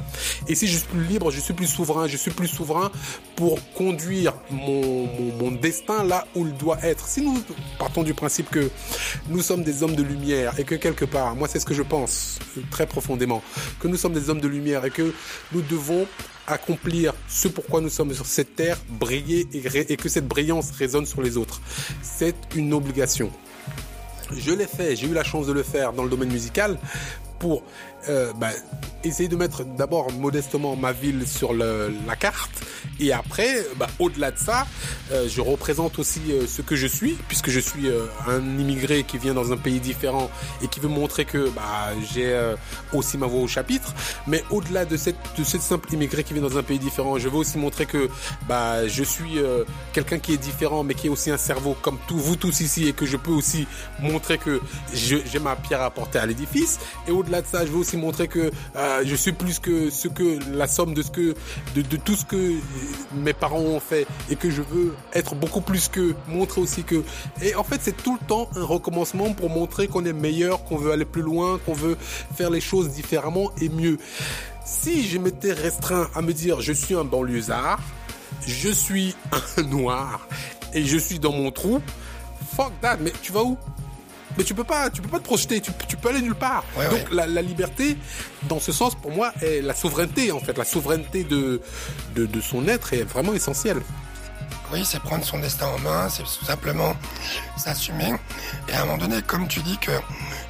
Et 0.49 0.55
si 0.55 0.67
je 0.67 0.77
suis 0.77 0.87
plus 0.87 1.05
libre, 1.05 1.31
je 1.31 1.41
suis 1.41 1.55
plus 1.55 1.67
souverain. 1.67 2.07
Je 2.07 2.17
suis 2.17 2.31
plus 2.31 2.49
souverain 2.49 2.91
pour 3.37 3.59
conduire 3.73 4.35
mon 4.51 5.51
destin 5.51 6.05
là 6.05 6.27
où 6.35 6.47
il 6.47 6.55
doit 6.55 6.79
être. 6.83 7.07
Si 7.07 7.23
nous 7.23 7.43
partons 7.79 8.03
du 8.03 8.15
principe 8.15 8.51
que 8.51 8.71
nous 9.29 9.43
sommes 9.43 9.63
des 9.63 9.83
hommes 9.83 9.95
de 9.95 10.03
lumière 10.03 10.59
et 10.59 10.65
que 10.65 10.75
quelque 10.75 11.05
part, 11.05 11.35
moi 11.37 11.49
c'est 11.49 11.61
ce 11.61 11.67
que 11.67 11.75
je 11.75 11.83
pense 11.83 12.39
très 12.71 12.87
profondément, 12.87 13.43
que 13.81 13.89
nous 13.89 13.97
sommes 13.97 14.13
des 14.13 14.31
hommes 14.31 14.41
de 14.41 14.49
lumière 14.49 14.85
et 14.85 14.91
que 14.91 15.15
nous 15.53 15.63
devons 15.63 16.07
accomplir 16.47 17.15
ce 17.29 17.49
pourquoi 17.49 17.81
nous 17.81 17.89
sommes 17.89 18.13
sur 18.15 18.27
cette 18.27 18.57
terre, 18.57 18.79
briller 18.89 19.47
et, 19.53 19.97
que 19.97 20.09
cette 20.09 20.27
brillance 20.27 20.71
résonne 20.73 21.07
sur 21.07 21.23
les 21.23 21.37
autres. 21.37 21.61
C'est 22.03 22.37
une 22.55 22.73
obligation. 22.73 23.31
Je 24.33 24.53
l'ai 24.53 24.67
fait, 24.67 24.97
j'ai 24.97 25.07
eu 25.07 25.15
la 25.15 25.25
chance 25.25 25.47
de 25.47 25.53
le 25.53 25.63
faire 25.63 25.93
dans 25.93 26.05
le 26.05 26.11
domaine 26.11 26.31
musical 26.31 26.79
pour 27.39 27.63
euh, 28.09 28.33
bah, 28.35 28.51
essayer 29.05 29.29
de 29.29 29.37
mettre 29.37 29.65
d'abord 29.65 30.13
modestement 30.13 30.77
ma 30.77 30.93
ville 30.93 31.27
sur 31.27 31.53
le, 31.53 31.93
la 32.07 32.17
carte 32.17 32.51
et 32.99 33.13
après, 33.13 33.65
bah, 33.77 33.89
au-delà 33.99 34.31
de 34.31 34.39
ça, 34.39 34.67
euh, 35.13 35.27
je 35.29 35.41
représente 35.41 35.99
aussi 35.99 36.21
euh, 36.31 36.47
ce 36.47 36.63
que 36.63 36.77
je 36.77 36.87
suis 36.87 37.17
puisque 37.29 37.51
je 37.51 37.61
suis 37.61 37.89
euh, 37.89 38.05
un 38.27 38.41
immigré 38.59 39.05
qui 39.05 39.19
vient 39.19 39.35
dans 39.35 39.53
un 39.53 39.57
pays 39.57 39.81
différent 39.81 40.31
et 40.63 40.69
qui 40.69 40.81
veut 40.81 40.89
montrer 40.89 41.25
que 41.25 41.49
bah, 41.51 41.89
j'ai 42.13 42.33
euh, 42.33 42.57
aussi 42.93 43.17
ma 43.19 43.27
voix 43.27 43.41
au 43.41 43.49
chapitre. 43.49 43.95
Mais 44.27 44.45
au-delà 44.51 44.85
de 44.85 44.97
cette, 44.97 45.17
de 45.39 45.45
cette 45.45 45.63
simple 45.63 45.93
immigré 45.95 46.25
qui 46.25 46.35
vient 46.35 46.43
dans 46.43 46.59
un 46.59 46.63
pays 46.63 46.79
différent, 46.79 47.19
je 47.19 47.29
veux 47.29 47.39
aussi 47.39 47.59
montrer 47.59 47.87
que 47.87 48.09
bah, 48.49 48.87
je 48.87 49.03
suis 49.03 49.39
quelqu'un 49.93 50.19
qui 50.19 50.35
est 50.35 50.39
différent 50.39 50.83
mais 50.83 50.95
qui 50.95 51.07
est 51.07 51.11
aussi 51.11 51.31
un 51.31 51.39
cerveau 51.39 51.77
comme 51.81 51.99
tous 52.07 52.19
vous 52.19 52.37
tous 52.37 52.61
ici 52.61 52.89
et 52.89 52.93
que 52.93 53.07
je 53.07 53.17
peux 53.17 53.31
aussi 53.31 53.67
montrer 54.01 54.39
que 54.39 54.61
j'ai 54.93 55.39
ma 55.41 55.57
pierre 55.57 55.81
à 55.81 55.87
apporter 55.87 56.19
à 56.19 56.27
l'édifice. 56.27 56.79
Et 57.09 57.11
au-delà 57.11 57.43
de 57.43 57.47
ça, 57.47 57.65
je 57.65 57.71
veux 57.71 57.79
aussi 57.79 57.90
montrer 57.97 58.29
que 58.29 58.51
euh, 58.77 59.03
je 59.05 59.15
suis 59.15 59.33
plus 59.33 59.59
que 59.59 59.91
ce 59.91 60.09
que 60.09 60.39
la 60.53 60.67
somme 60.67 60.95
de 60.95 61.03
ce 61.03 61.11
que 61.11 61.35
de, 61.75 61.97
tout 61.97 62.15
ce 62.15 62.25
que 62.25 62.55
mes 63.15 63.33
parents 63.33 63.61
ont 63.61 63.81
fait 63.81 64.07
et 64.31 64.37
que 64.37 64.51
je 64.51 64.63
veux 64.63 64.95
être 65.15 65.35
beaucoup 65.35 65.61
plus 65.61 65.89
que 65.89 66.15
montrer 66.29 66.61
aussi 66.61 66.85
que 66.85 67.03
et 67.43 67.55
en 67.55 67.65
fait 67.65 67.81
c'est 67.83 67.97
tout 67.97 68.19
le 68.21 68.27
temps 68.27 68.49
un 68.57 68.65
recommencement 68.65 69.33
pour 69.33 69.51
montrer 69.51 69.89
qu'on 69.89 70.05
est 70.05 70.13
meilleur, 70.13 70.65
qu'on 70.65 70.77
veut 70.77 70.93
aller 70.93 71.05
plus 71.05 71.23
loin, 71.23 71.59
qu'on 71.65 71.75
veut 71.75 71.97
faire 72.35 72.51
les 72.51 72.61
choses 72.61 72.91
différemment 72.91 73.51
et 73.61 73.69
mieux. 73.69 73.99
Si 74.65 75.07
je 75.09 75.19
m'étais 75.19 75.53
restreint 75.53 76.09
à 76.15 76.23
me 76.23 76.33
dire 76.33 76.61
je 76.61 76.73
suis 76.73 76.95
un 76.95 77.05
banlieusard, 77.05 77.81
je 78.47 78.71
suis 78.71 79.15
un 79.57 79.63
noir 79.63 80.27
et 80.75 80.85
je 80.85 80.99
suis 80.99 81.19
dans 81.19 81.33
mon 81.33 81.51
trou, 81.51 81.81
fuck 82.55 82.73
that, 82.81 82.99
mais 83.01 83.13
tu 83.23 83.33
vas 83.33 83.43
où? 83.43 83.59
Mais 84.41 84.45
tu 84.45 84.55
peux 84.55 84.65
pas, 84.65 84.89
tu 84.89 85.03
peux 85.03 85.09
pas 85.11 85.19
te 85.19 85.25
projeter, 85.25 85.61
tu, 85.61 85.71
tu 85.87 85.99
peux 85.99 86.09
aller 86.09 86.23
nulle 86.23 86.35
part. 86.35 86.65
Donc 86.91 87.13
La, 87.13 87.27
la, 87.27 87.43
liberté, 87.43 87.99
dans 88.45 88.59
ce 88.59 88.73
sens, 88.73 88.95
pour 88.95 89.11
moi, 89.11 89.35
est 89.43 89.61
la 89.61 89.75
souveraineté 89.75 90.33
en 90.33 90.41
fait, 90.41 90.57
la 90.57 90.65
souveraineté 90.65 91.25
de, 91.25 91.61
de, 92.15 92.25
de 92.25 92.41
son 92.41 92.67
être 92.67 92.95
est 92.95 93.03
vraiment 93.03 93.35
essentielle. 93.35 93.83
Oui, 94.73 94.83
c'est 94.87 95.01
prendre 95.01 95.25
son 95.27 95.41
destin 95.41 95.67
en 95.67 95.79
main, 95.81 96.09
c'est 96.09 96.23
tout 96.23 96.45
simplement 96.47 96.97
s'assumer. 97.59 98.15
Et 98.69 98.73
à 98.73 98.83
un 98.83 98.87
moment 98.87 98.97
donné, 98.97 99.21
comme 99.21 99.47
tu 99.47 99.61
dis 99.61 99.77
que, 99.77 99.91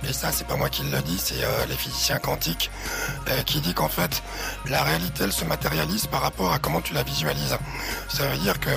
et 0.09 0.13
ça 0.13 0.33
c'est 0.33 0.47
pas 0.47 0.57
moi 0.57 0.69
qui 0.69 0.83
le 0.83 1.01
dis, 1.03 1.19
c'est 1.19 1.43
euh, 1.43 1.67
les 1.69 1.77
physiciens 1.77 2.19
quantiques, 2.19 2.71
euh, 3.29 3.43
qui 3.43 3.61
dit 3.61 3.75
qu'en 3.75 3.89
fait, 3.89 4.23
la 4.69 4.83
réalité 4.83 5.25
elle 5.25 5.33
se 5.33 5.45
matérialise 5.45 6.07
par 6.07 6.23
rapport 6.23 6.53
à 6.53 6.59
comment 6.59 6.81
tu 6.81 6.95
la 6.95 7.03
visualises. 7.03 7.57
Ça 8.09 8.27
veut 8.27 8.39
dire 8.39 8.59
que 8.61 8.71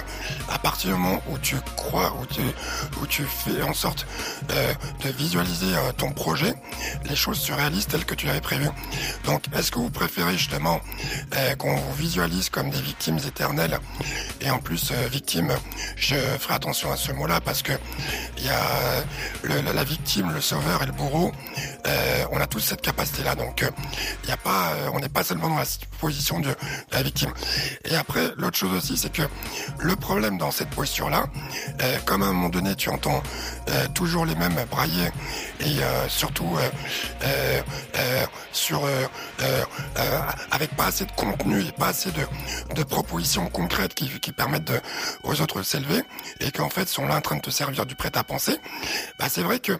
à 0.50 0.60
partir 0.60 0.92
du 0.92 0.98
moment 0.98 1.22
où 1.30 1.38
tu 1.38 1.56
crois, 1.76 2.14
où 2.22 2.26
tu, 2.26 2.42
où 3.02 3.08
tu 3.08 3.24
fais 3.24 3.62
en 3.64 3.74
sorte 3.74 4.06
euh, 4.52 4.74
de 5.04 5.10
visualiser 5.10 5.74
ton 5.98 6.12
projet, 6.12 6.54
les 7.06 7.16
choses 7.16 7.40
se 7.40 7.54
réalisent 7.54 7.88
telles 7.88 8.06
que 8.06 8.16
tu 8.16 8.28
l'avais 8.28 8.42
prévu. 8.42 8.68
Donc, 9.26 9.44
est-ce 9.56 9.72
que 9.72 9.80
vous 9.80 9.90
préférez 9.90 10.38
justement 10.38 10.82
qu'on 11.58 11.76
vous 11.76 11.94
visualise 11.94 12.50
comme 12.50 12.70
des 12.70 12.82
victimes 12.82 13.18
éternelles 13.18 13.80
et 14.42 14.50
en 14.50 14.60
plus 14.60 14.92
victimes 15.12 15.54
je 15.96 16.16
ferai 16.16 16.56
attention 16.56 16.92
à 16.92 16.98
ce 16.98 17.12
mot-là 17.12 17.42
parce 17.42 17.62
que 17.62 17.74
il 18.38 18.46
y 18.46 18.50
a 18.50 19.74
la 19.74 19.84
victime, 19.84 20.32
le 20.32 20.42
sauveur 20.42 20.84
et 20.84 20.86
le 20.86 20.92
bourreau. 20.92 21.13
Euh, 21.16 22.26
on 22.32 22.40
a 22.40 22.48
tous 22.48 22.60
cette 22.60 22.82
capacité-là, 22.82 23.36
donc 23.36 23.66
il 24.24 24.30
y 24.30 24.32
a 24.32 24.38
pas, 24.38 24.72
euh, 24.74 24.90
on 24.94 25.00
n'est 25.00 25.10
pas 25.10 25.24
seulement 25.24 25.50
dans 25.50 25.58
la 25.58 25.66
position 26.00 26.40
de, 26.40 26.50
la 26.92 27.04
victime. 27.04 27.32
Et 27.86 27.96
après, 27.96 28.32
l'autre 28.38 28.58
chose 28.58 28.74
aussi, 28.76 28.98
c'est 28.98 29.12
que 29.12 29.24
le 29.80 29.96
problème 29.96 30.38
dans 30.38 30.52
cette 30.52 30.70
posture-là, 30.70 31.26
euh, 31.82 31.98
comme 32.06 32.24
à 32.24 32.28
un 32.28 32.34
moment 32.34 32.50
donné, 32.50 32.76
tu 32.76 32.90
entends 32.90 33.22
toujours 33.94 34.26
les 34.26 34.36
mêmes 34.36 34.56
brailler 34.70 35.10
et 35.62 35.78
surtout 36.08 36.58
sur 38.52 38.88
avec 40.52 40.76
pas 40.76 40.88
assez 40.88 41.06
de 41.06 41.12
contenu 41.12 41.62
et 41.62 41.72
pas 41.72 41.88
assez 41.88 42.10
de, 42.12 42.84
propositions 42.84 43.48
concrètes 43.48 43.94
qui, 43.94 44.10
permettent 44.34 44.72
aux 45.24 45.42
autres 45.42 45.60
de 45.60 45.64
s'élever 45.64 46.02
et 46.40 46.52
qu'en 46.52 46.70
fait 46.70 46.88
sont 46.88 47.08
là 47.08 47.16
en 47.16 47.22
train 47.22 47.38
de 47.38 47.42
te 47.42 47.50
servir 47.50 47.86
du 47.86 47.96
prêt-à-penser, 47.96 48.58
bah 49.20 49.26
c'est 49.30 49.42
vrai 49.42 49.60
que 49.60 49.74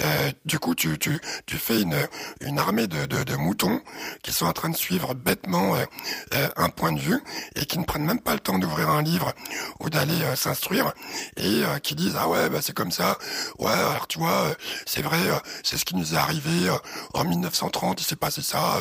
euh, 0.00 0.32
du 0.44 0.58
coup 0.58 0.74
tu, 0.78 0.98
tu, 0.98 1.20
tu 1.46 1.56
fais 1.58 1.82
une, 1.82 1.96
une 2.40 2.58
armée 2.58 2.86
de, 2.86 3.04
de, 3.06 3.24
de 3.24 3.34
moutons 3.36 3.80
qui 4.22 4.32
sont 4.32 4.46
en 4.46 4.52
train 4.52 4.68
de 4.70 4.76
suivre 4.76 5.14
bêtement 5.14 5.74
euh, 5.74 5.84
euh, 6.34 6.48
un 6.56 6.68
point 6.70 6.92
de 6.92 7.00
vue 7.00 7.20
et 7.56 7.66
qui 7.66 7.78
ne 7.78 7.84
prennent 7.84 8.04
même 8.04 8.20
pas 8.20 8.32
le 8.34 8.40
temps 8.40 8.58
d'ouvrir 8.58 8.88
un 8.90 9.02
livre 9.02 9.32
ou 9.80 9.90
d'aller 9.90 10.18
s'instruire 10.36 10.92
et 11.36 11.62
qui 11.82 11.94
disent 11.94 12.16
ah 12.18 12.28
ouais 12.28 12.48
bah 12.48 12.60
c'est 12.62 12.74
comme 12.74 12.92
ça, 12.92 13.18
ouais 13.58 13.72
alors 13.72 14.06
tu 14.06 14.18
vois 14.18 14.46
c'est 14.86 15.02
vrai 15.02 15.18
c'est 15.64 15.76
ce 15.76 15.84
qui 15.84 15.96
nous 15.96 16.14
est 16.14 16.16
arrivé 16.16 16.70
en 17.14 17.24
1930 17.24 18.00
il 18.00 18.04
s'est 18.04 18.16
passé 18.16 18.40
ça, 18.42 18.78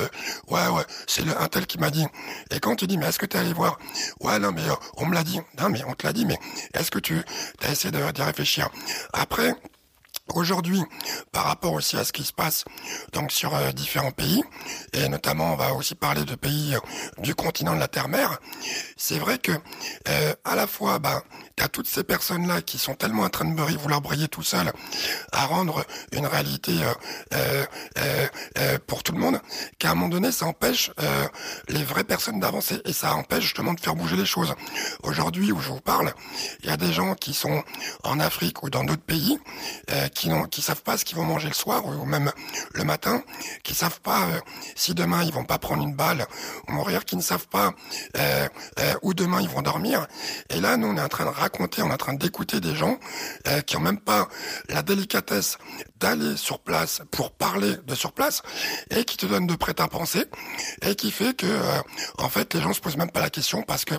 ouais 0.50 0.68
ouais 0.68 0.84
c'est 1.08 1.24
un 1.28 1.48
tel 1.48 1.66
qui 1.66 1.78
m'a 1.80 1.90
dit. 1.90 2.06
Et 2.52 2.60
quand 2.60 2.76
tu 2.76 2.88
dis 2.88 2.98
mais 2.98 3.08
est-ce 3.08 3.20
que 3.20 3.26
tu 3.26 3.38
es 3.38 3.40
allé 3.40 3.54
voir, 3.54 3.80
ouais 4.22 4.38
non 4.40 4.52
mais 4.52 4.62
on 4.98 5.06
me 5.06 5.16
l'a 5.16 5.24
dit, 5.24 5.40
non 5.60 5.70
mais 5.70 5.84
on 5.88 5.94
te 5.94 6.06
l'a 6.06 6.14
dit, 6.14 6.26
mais 6.26 6.38
est-ce 6.74 6.92
que 6.92 7.00
tu 7.00 7.22
as 7.64 7.72
essayé 7.72 7.92
d'y 7.92 8.22
réfléchir? 8.22 8.70
Après, 9.14 9.56
Aujourd'hui, 10.36 10.82
par 11.32 11.46
rapport 11.46 11.74
aussi 11.74 11.98
à 11.98 12.04
ce 12.04 12.12
qui 12.12 12.24
se 12.24 12.34
passe 12.34 12.66
donc 13.14 13.32
sur 13.32 13.56
euh, 13.56 13.72
différents 13.72 14.12
pays, 14.12 14.44
et 14.94 15.08
notamment 15.08 15.54
on 15.54 15.56
va 15.56 15.74
aussi 15.74 15.96
parler 15.96 16.26
de 16.26 16.36
pays 16.36 16.76
euh, 16.76 16.80
du 17.22 17.34
continent 17.34 17.74
de 17.74 17.80
la 17.80 17.88
Terre-Mère, 17.88 18.40
c'est 18.98 19.20
vrai 19.20 19.38
que 19.38 19.52
euh, 19.52 20.34
à 20.44 20.56
la 20.56 20.68
fois, 20.68 21.00
bah, 21.00 21.24
t'as 21.58 21.68
toutes 21.68 21.88
ces 21.88 22.04
personnes-là 22.04 22.62
qui 22.62 22.78
sont 22.78 22.96
tellement 22.96 23.24
en 23.24 23.30
train 23.30 23.44
de 23.46 23.62
vouloir 23.78 24.00
briller 24.00 24.30
tout 24.30 24.44
seul, 24.44 24.72
à 25.34 25.46
rendre 25.46 25.86
une 26.14 26.26
réalité 26.26 26.74
pour 28.88 29.04
tout 29.04 29.12
le 29.12 29.20
monde, 29.20 29.42
qu'à 29.78 29.92
un 29.92 29.96
moment 29.96 30.08
donné, 30.08 30.32
ça 30.32 30.46
empêche 30.46 30.92
les 31.68 31.84
vraies 31.84 32.06
personnes 32.06 32.40
d'avancer, 32.40 32.82
et 32.86 32.94
ça 32.94 33.16
empêche 33.16 33.44
justement 33.44 33.74
de 33.74 33.80
faire 33.82 33.96
bouger 33.96 34.16
les 34.16 34.26
choses. 34.26 34.54
Aujourd'hui, 35.04 35.52
où 35.52 35.60
je 35.60 35.70
vous 35.70 35.82
parle, 35.82 36.14
il 36.64 36.70
y 36.70 36.72
a 36.72 36.78
des 36.78 36.94
gens 36.94 37.16
qui 37.16 37.34
sont 37.34 37.64
en 38.04 38.20
Afrique 38.20 38.64
ou 38.64 38.70
dans 38.70 38.86
d'autres 38.86 39.02
pays, 39.02 39.38
qui 40.14 40.30
n'ont, 40.30 40.46
qui 40.46 40.62
savent 40.62 40.84
pas 40.84 40.98
ce 40.98 41.06
qu'ils 41.06 41.18
vont 41.18 41.26
manger 41.26 41.50
le 41.50 41.54
soir 41.54 41.86
ou 41.86 42.06
même 42.06 42.32
le 42.74 42.84
matin, 42.84 43.24
qui 43.64 43.74
savent 43.74 44.00
pas 44.02 44.24
euh, 44.28 44.40
si 44.76 44.94
demain 44.94 45.24
ils 45.24 45.34
vont 45.34 45.44
pas 45.44 45.58
prendre 45.58 45.84
une 45.84 45.96
balle 45.96 46.26
ou 46.68 46.72
mourir, 46.72 47.06
qui 47.06 47.16
ne 47.16 47.22
savent 47.22 47.48
pas 47.48 47.74
euh, 48.18 48.48
euh, 48.80 48.94
où 49.02 49.14
demain 49.14 49.42
ils 49.42 49.50
vont 49.50 49.62
dormir. 49.62 50.08
Et 50.50 50.60
là, 50.60 50.78
nous, 50.78 50.88
on 50.88 50.98
est 50.98 51.02
en 51.02 51.08
train 51.08 51.26
de 51.26 51.30
on 51.60 51.66
est 51.66 51.82
en 51.82 51.98
train 51.98 52.14
d'écouter 52.14 52.60
des 52.60 52.76
gens 52.76 52.98
qui 53.66 53.78
ont 53.78 53.82
même 53.82 54.00
pas 54.00 54.28
la 54.70 54.82
délicatesse 54.82 55.58
d'aller 56.00 56.38
sur 56.38 56.60
place 56.60 57.02
pour 57.12 57.32
parler 57.32 57.74
de 57.86 57.96
sur 57.96 58.12
place 58.12 58.42
et 58.92 59.04
qui 59.04 59.18
te 59.18 59.26
donnent 59.26 59.48
de 59.48 59.56
prêt 59.56 59.80
à 59.80 59.88
penser 59.88 60.26
et 60.84 60.96
qui 60.96 61.12
fait 61.12 61.36
que 61.36 61.48
en 62.18 62.30
fait 62.30 62.54
les 62.54 62.62
gens 62.62 62.74
se 62.74 62.82
posent 62.82 62.98
même 62.98 63.12
pas 63.12 63.22
la 63.22 63.30
question 63.30 63.64
parce 63.64 63.86
que 63.86 63.96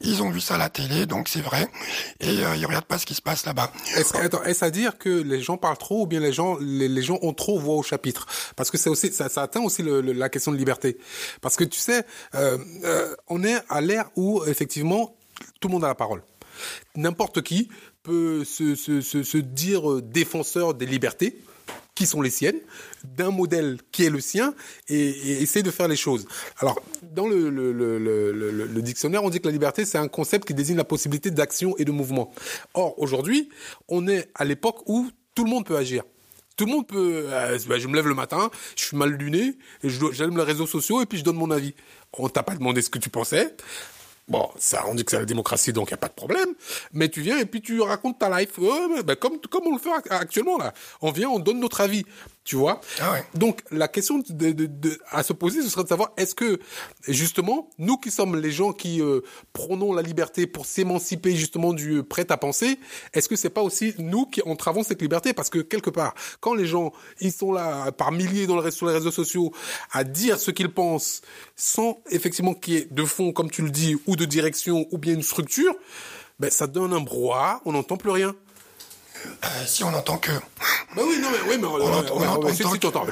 ils 0.00 0.22
ont 0.22 0.30
vu 0.30 0.40
ça 0.40 0.56
à 0.56 0.58
la 0.58 0.68
télé 0.68 1.06
donc 1.06 1.28
c'est 1.28 1.40
vrai 1.40 1.68
et 2.20 2.32
ils 2.32 2.66
regardent 2.66 2.84
pas 2.84 2.98
ce 2.98 3.06
qui 3.06 3.14
se 3.14 3.22
passe 3.22 3.46
là-bas. 3.46 3.72
Est-ce, 3.96 4.64
à 4.64 4.70
dire 4.70 4.98
que 4.98 5.08
les 5.08 5.40
gens 5.40 5.56
parlent 5.56 5.78
trop 5.78 6.02
ou 6.02 6.06
bien 6.06 6.20
les 6.20 6.32
gens 6.32 6.56
les, 6.60 7.02
gens 7.02 7.18
ont 7.22 7.32
trop 7.32 7.58
voix 7.58 7.76
au 7.76 7.82
chapitre? 7.82 8.26
Parce 8.56 8.70
que 8.70 8.78
c'est 8.78 8.90
aussi 8.90 9.12
ça, 9.12 9.28
atteint 9.36 9.60
aussi 9.60 9.82
la 9.82 10.28
question 10.28 10.52
de 10.52 10.56
liberté. 10.56 10.98
Parce 11.40 11.56
que 11.56 11.64
tu 11.64 11.78
sais 11.78 12.04
euh, 12.34 12.58
euh, 12.84 13.14
on 13.28 13.44
est 13.44 13.58
à 13.68 13.80
l'ère 13.80 14.10
où 14.16 14.44
effectivement 14.46 15.16
tout 15.60 15.68
le 15.68 15.72
monde 15.74 15.84
a 15.84 15.88
la 15.88 15.94
parole 15.94 16.22
n'importe 16.96 17.42
qui 17.42 17.68
peut 18.02 18.44
se, 18.44 19.38
dire 19.38 20.02
défenseur 20.02 20.74
des 20.74 20.86
libertés 20.86 21.40
qui 21.94 22.06
sont 22.06 22.22
les 22.22 22.30
siennes, 22.30 22.60
d'un 23.04 23.32
modèle 23.32 23.78
qui 23.90 24.04
est 24.04 24.10
le 24.10 24.20
sien, 24.20 24.54
et, 24.88 25.42
essayer 25.42 25.64
de 25.64 25.70
faire 25.72 25.88
les 25.88 25.96
choses. 25.96 26.28
Alors, 26.58 26.80
dans 27.02 27.26
le, 27.26 28.80
dictionnaire, 28.80 29.24
on 29.24 29.30
dit 29.30 29.40
que 29.40 29.46
la 29.46 29.52
liberté, 29.52 29.84
c'est 29.84 29.98
un 29.98 30.06
concept 30.06 30.46
qui 30.46 30.54
désigne 30.54 30.76
la 30.76 30.84
possibilité 30.84 31.32
d'action 31.32 31.74
et 31.76 31.84
de 31.84 31.90
mouvement. 31.90 32.32
Or, 32.74 32.96
aujourd'hui, 32.98 33.48
on 33.88 34.06
est 34.06 34.30
à 34.36 34.44
l'époque 34.44 34.88
où 34.88 35.10
tout 35.34 35.44
le 35.44 35.50
monde 35.50 35.66
peut 35.66 35.76
agir. 35.76 36.04
Tout 36.56 36.66
le 36.66 36.72
monde 36.72 36.86
peut. 36.86 37.26
Euh, 37.28 37.58
bah, 37.68 37.78
je 37.78 37.86
me 37.86 37.94
lève 37.94 38.08
le 38.08 38.14
matin, 38.14 38.50
je 38.76 38.84
suis 38.84 38.96
mal 38.96 39.10
luné, 39.10 39.54
j'aime 39.84 40.36
les 40.36 40.42
réseaux 40.42 40.66
sociaux 40.66 41.00
et 41.00 41.06
puis 41.06 41.18
je 41.18 41.24
donne 41.24 41.36
mon 41.36 41.50
avis. 41.50 41.74
On 42.12 42.28
t'a 42.28 42.42
pas 42.42 42.54
demandé 42.54 42.82
ce 42.82 42.90
que 42.90 42.98
tu 42.98 43.10
pensais. 43.10 43.54
Bon, 44.28 44.50
ça, 44.58 44.84
on 44.86 44.94
dit 44.94 45.04
que 45.04 45.10
c'est 45.10 45.18
la 45.18 45.24
démocratie, 45.24 45.72
donc 45.72 45.88
il 45.88 45.94
n'y 45.94 45.94
a 45.94 45.98
pas 45.98 46.08
de 46.08 46.12
problème. 46.12 46.48
Mais 46.92 47.08
tu 47.08 47.22
viens 47.22 47.38
et 47.38 47.46
puis 47.46 47.62
tu 47.62 47.80
racontes 47.80 48.18
ta 48.18 48.38
life, 48.38 48.58
ben, 49.04 49.16
comme, 49.16 49.40
comme 49.40 49.66
on 49.66 49.72
le 49.72 49.78
fait 49.78 49.90
actuellement 50.10 50.58
là. 50.58 50.74
On 51.00 51.10
vient, 51.12 51.30
on 51.30 51.38
donne 51.38 51.60
notre 51.60 51.80
avis 51.80 52.04
tu 52.48 52.56
vois. 52.56 52.80
Ah 52.98 53.16
Donc 53.34 53.60
la 53.70 53.88
question 53.88 54.20
de, 54.26 54.52
de, 54.52 54.64
de, 54.64 54.98
à 55.10 55.22
se 55.22 55.34
poser, 55.34 55.60
ce 55.60 55.68
serait 55.68 55.82
de 55.82 55.88
savoir 55.88 56.12
est-ce 56.16 56.34
que 56.34 56.58
justement 57.06 57.68
nous 57.76 57.98
qui 57.98 58.10
sommes 58.10 58.40
les 58.40 58.50
gens 58.50 58.72
qui 58.72 59.02
euh, 59.02 59.20
prônons 59.52 59.92
la 59.92 60.00
liberté 60.00 60.46
pour 60.46 60.64
s'émanciper 60.64 61.36
justement 61.36 61.74
du 61.74 62.02
prêt 62.02 62.24
à 62.32 62.38
penser, 62.38 62.78
est-ce 63.12 63.28
que 63.28 63.36
c'est 63.36 63.50
pas 63.50 63.60
aussi 63.60 63.94
nous 63.98 64.24
qui 64.24 64.40
entravons 64.46 64.82
cette 64.82 65.02
liberté? 65.02 65.34
Parce 65.34 65.50
que 65.50 65.58
quelque 65.58 65.90
part 65.90 66.14
quand 66.40 66.54
les 66.54 66.64
gens 66.64 66.94
ils 67.20 67.32
sont 67.32 67.52
là 67.52 67.92
par 67.92 68.12
milliers 68.12 68.46
dans 68.46 68.58
le, 68.58 68.70
sur 68.70 68.86
les 68.86 68.94
réseaux 68.94 69.10
sociaux 69.10 69.52
à 69.92 70.02
dire 70.02 70.38
ce 70.38 70.50
qu'ils 70.50 70.72
pensent 70.72 71.20
sans 71.54 72.00
effectivement 72.10 72.54
qu'il 72.54 72.72
y 72.72 72.76
ait 72.78 72.88
de 72.90 73.04
fond 73.04 73.32
comme 73.32 73.50
tu 73.50 73.60
le 73.60 73.70
dis 73.70 73.94
ou 74.06 74.16
de 74.16 74.24
direction 74.24 74.86
ou 74.90 74.96
bien 74.96 75.12
une 75.12 75.22
structure, 75.22 75.74
ben 76.38 76.48
ça 76.48 76.66
donne 76.66 76.94
un 76.94 77.00
brouhaha, 77.00 77.60
on 77.66 77.72
n'entend 77.72 77.98
plus 77.98 78.10
rien. 78.10 78.34
Euh, 79.26 79.46
si 79.66 79.84
on 79.84 79.88
entend 79.94 80.18
que. 80.18 80.30
Bah 80.30 81.02
oui, 81.06 81.18
non, 81.20 81.28
mais 81.30 81.38
oui, 81.50 81.56
mais 81.60 81.66
on, 81.66 81.74
entend, 81.74 82.16
on, 82.16 82.26
entend, 82.26 82.48
si, 82.48 82.64
si 82.64 82.78
tu 82.78 82.86
entends. 82.86 83.06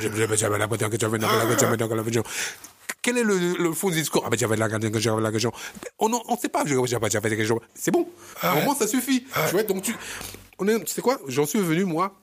Quel 3.02 3.18
est 3.18 3.22
le, 3.22 3.54
le 3.58 3.72
fond 3.72 3.90
du 3.90 3.96
discours? 3.96 4.24
Ah 4.26 4.30
ben 4.30 4.38
j'avais 4.38 4.56
la 4.56 4.68
j'avais 4.68 5.22
la 5.22 5.30
question. 5.32 5.52
On 5.98 6.08
ne 6.08 6.36
sait 6.40 6.48
pas. 6.48 6.64
J'avais 6.66 7.28
la 7.28 7.36
question. 7.36 7.60
C'est 7.74 7.90
bon. 7.90 8.08
Au 8.42 8.60
moins 8.62 8.74
ça 8.74 8.86
suffit. 8.86 9.24
Tu 9.48 9.52
vois, 9.52 9.62
donc 9.62 9.82
tu, 9.82 9.94
on 10.58 10.66
est, 10.68 10.78
tu 10.84 10.92
sais 10.92 11.02
quoi? 11.02 11.18
J'en 11.28 11.46
suis 11.46 11.60
venu 11.60 11.84
moi 11.84 12.14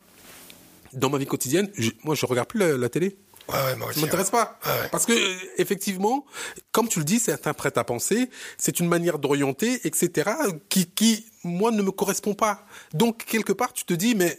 dans 0.93 1.09
ma 1.09 1.17
vie 1.17 1.25
quotidienne. 1.25 1.69
Moi, 2.03 2.15
je 2.15 2.25
regarde 2.25 2.47
plus 2.47 2.59
la, 2.59 2.77
la 2.77 2.89
télé. 2.89 3.17
Ouais, 3.49 3.55
ouais, 3.55 3.75
moi 3.75 3.89
aussi, 3.89 3.99
ça 3.99 4.05
m'intéresse 4.05 4.29
pas. 4.29 4.57
Ouais. 4.65 4.89
Parce 4.91 5.05
que 5.05 5.13
effectivement, 5.57 6.25
comme 6.71 6.87
tu 6.87 6.99
le 6.99 7.05
dis, 7.05 7.19
c'est 7.19 7.45
un 7.45 7.53
prêt 7.53 7.77
à 7.77 7.83
penser, 7.83 8.29
c'est 8.57 8.79
une 8.79 8.87
manière 8.87 9.19
d'orienter, 9.19 9.85
etc., 9.85 10.31
qui, 10.69 10.87
qui, 10.87 11.25
moi, 11.43 11.71
ne 11.71 11.81
me 11.81 11.91
correspond 11.91 12.33
pas. 12.33 12.65
Donc, 12.93 13.25
quelque 13.25 13.53
part, 13.53 13.73
tu 13.73 13.83
te 13.83 13.93
dis, 13.93 14.15
mais 14.15 14.37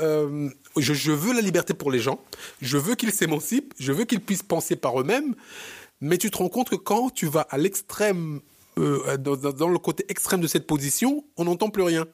euh, 0.00 0.48
je, 0.76 0.94
je 0.94 1.12
veux 1.12 1.34
la 1.34 1.42
liberté 1.42 1.74
pour 1.74 1.90
les 1.90 1.98
gens, 1.98 2.20
je 2.62 2.78
veux 2.78 2.94
qu'ils 2.94 3.12
s'émancipent, 3.12 3.74
je 3.78 3.92
veux 3.92 4.04
qu'ils 4.04 4.20
puissent 4.20 4.42
penser 4.42 4.76
par 4.76 4.98
eux-mêmes, 5.00 5.34
mais 6.00 6.16
tu 6.18 6.30
te 6.30 6.38
rends 6.38 6.48
compte 6.48 6.70
que 6.70 6.76
quand 6.76 7.10
tu 7.10 7.26
vas 7.26 7.46
à 7.50 7.58
l'extrême, 7.58 8.40
euh, 8.78 9.16
dans, 9.18 9.36
dans 9.36 9.68
le 9.68 9.78
côté 9.78 10.04
extrême 10.08 10.40
de 10.40 10.46
cette 10.46 10.66
position, 10.66 11.24
on 11.36 11.44
n'entend 11.44 11.68
plus 11.68 11.82
rien. 11.82 12.06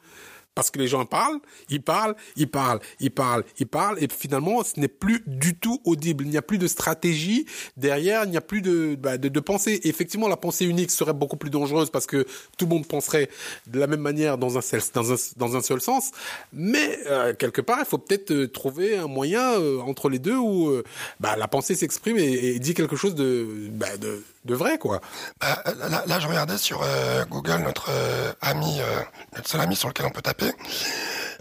Parce 0.54 0.70
que 0.70 0.78
les 0.78 0.86
gens 0.86 1.04
parlent, 1.06 1.38
ils 1.70 1.82
parlent, 1.82 2.14
ils 2.36 2.48
parlent, 2.48 2.80
ils 3.00 3.10
parlent, 3.10 3.44
ils 3.58 3.66
parlent, 3.66 4.02
et 4.02 4.08
finalement, 4.08 4.62
ce 4.62 4.78
n'est 4.78 4.88
plus 4.88 5.22
du 5.26 5.56
tout 5.56 5.80
audible. 5.84 6.24
Il 6.24 6.30
n'y 6.30 6.36
a 6.36 6.42
plus 6.42 6.58
de 6.58 6.66
stratégie 6.66 7.46
derrière, 7.76 8.24
il 8.24 8.30
n'y 8.30 8.36
a 8.36 8.42
plus 8.42 8.60
de, 8.60 8.94
bah, 8.94 9.16
de, 9.16 9.28
de, 9.28 9.40
pensée. 9.40 9.80
effectivement, 9.84 10.28
la 10.28 10.36
pensée 10.36 10.66
unique 10.66 10.90
serait 10.90 11.14
beaucoup 11.14 11.36
plus 11.36 11.50
dangereuse 11.50 11.90
parce 11.90 12.06
que 12.06 12.26
tout 12.58 12.66
le 12.66 12.70
monde 12.70 12.86
penserait 12.86 13.30
de 13.66 13.78
la 13.78 13.86
même 13.86 14.00
manière 14.00 14.36
dans 14.36 14.58
un 14.58 14.60
seul, 14.60 14.80
dans 14.92 15.12
un, 15.12 15.16
dans 15.36 15.56
un 15.56 15.62
seul 15.62 15.80
sens. 15.80 16.10
Mais 16.52 16.98
euh, 17.06 17.32
quelque 17.34 17.60
part, 17.60 17.78
il 17.80 17.86
faut 17.86 17.98
peut-être 17.98 18.30
euh, 18.32 18.46
trouver 18.46 18.96
un 18.96 19.08
moyen 19.08 19.52
euh, 19.58 19.80
entre 19.80 20.10
les 20.10 20.18
deux 20.18 20.36
où 20.36 20.82
bah, 21.20 21.36
la 21.36 21.48
pensée 21.48 21.74
s'exprime 21.74 22.18
et, 22.18 22.24
et, 22.24 22.58
dit 22.58 22.74
quelque 22.74 22.96
chose 22.96 23.14
de, 23.14 23.46
bah, 23.70 23.96
de 23.96 24.22
de 24.44 24.54
vrai, 24.54 24.78
quoi. 24.78 25.00
Bah, 25.40 25.62
là, 25.88 26.02
là, 26.06 26.20
je 26.20 26.26
regardais 26.26 26.58
sur 26.58 26.82
euh, 26.82 27.24
Google 27.26 27.58
notre 27.62 27.90
euh, 27.90 28.32
ami, 28.40 28.80
euh, 28.80 29.00
notre 29.36 29.48
seul 29.48 29.60
ami 29.60 29.76
sur 29.76 29.88
lequel 29.88 30.06
on 30.06 30.10
peut 30.10 30.22
taper. 30.22 30.50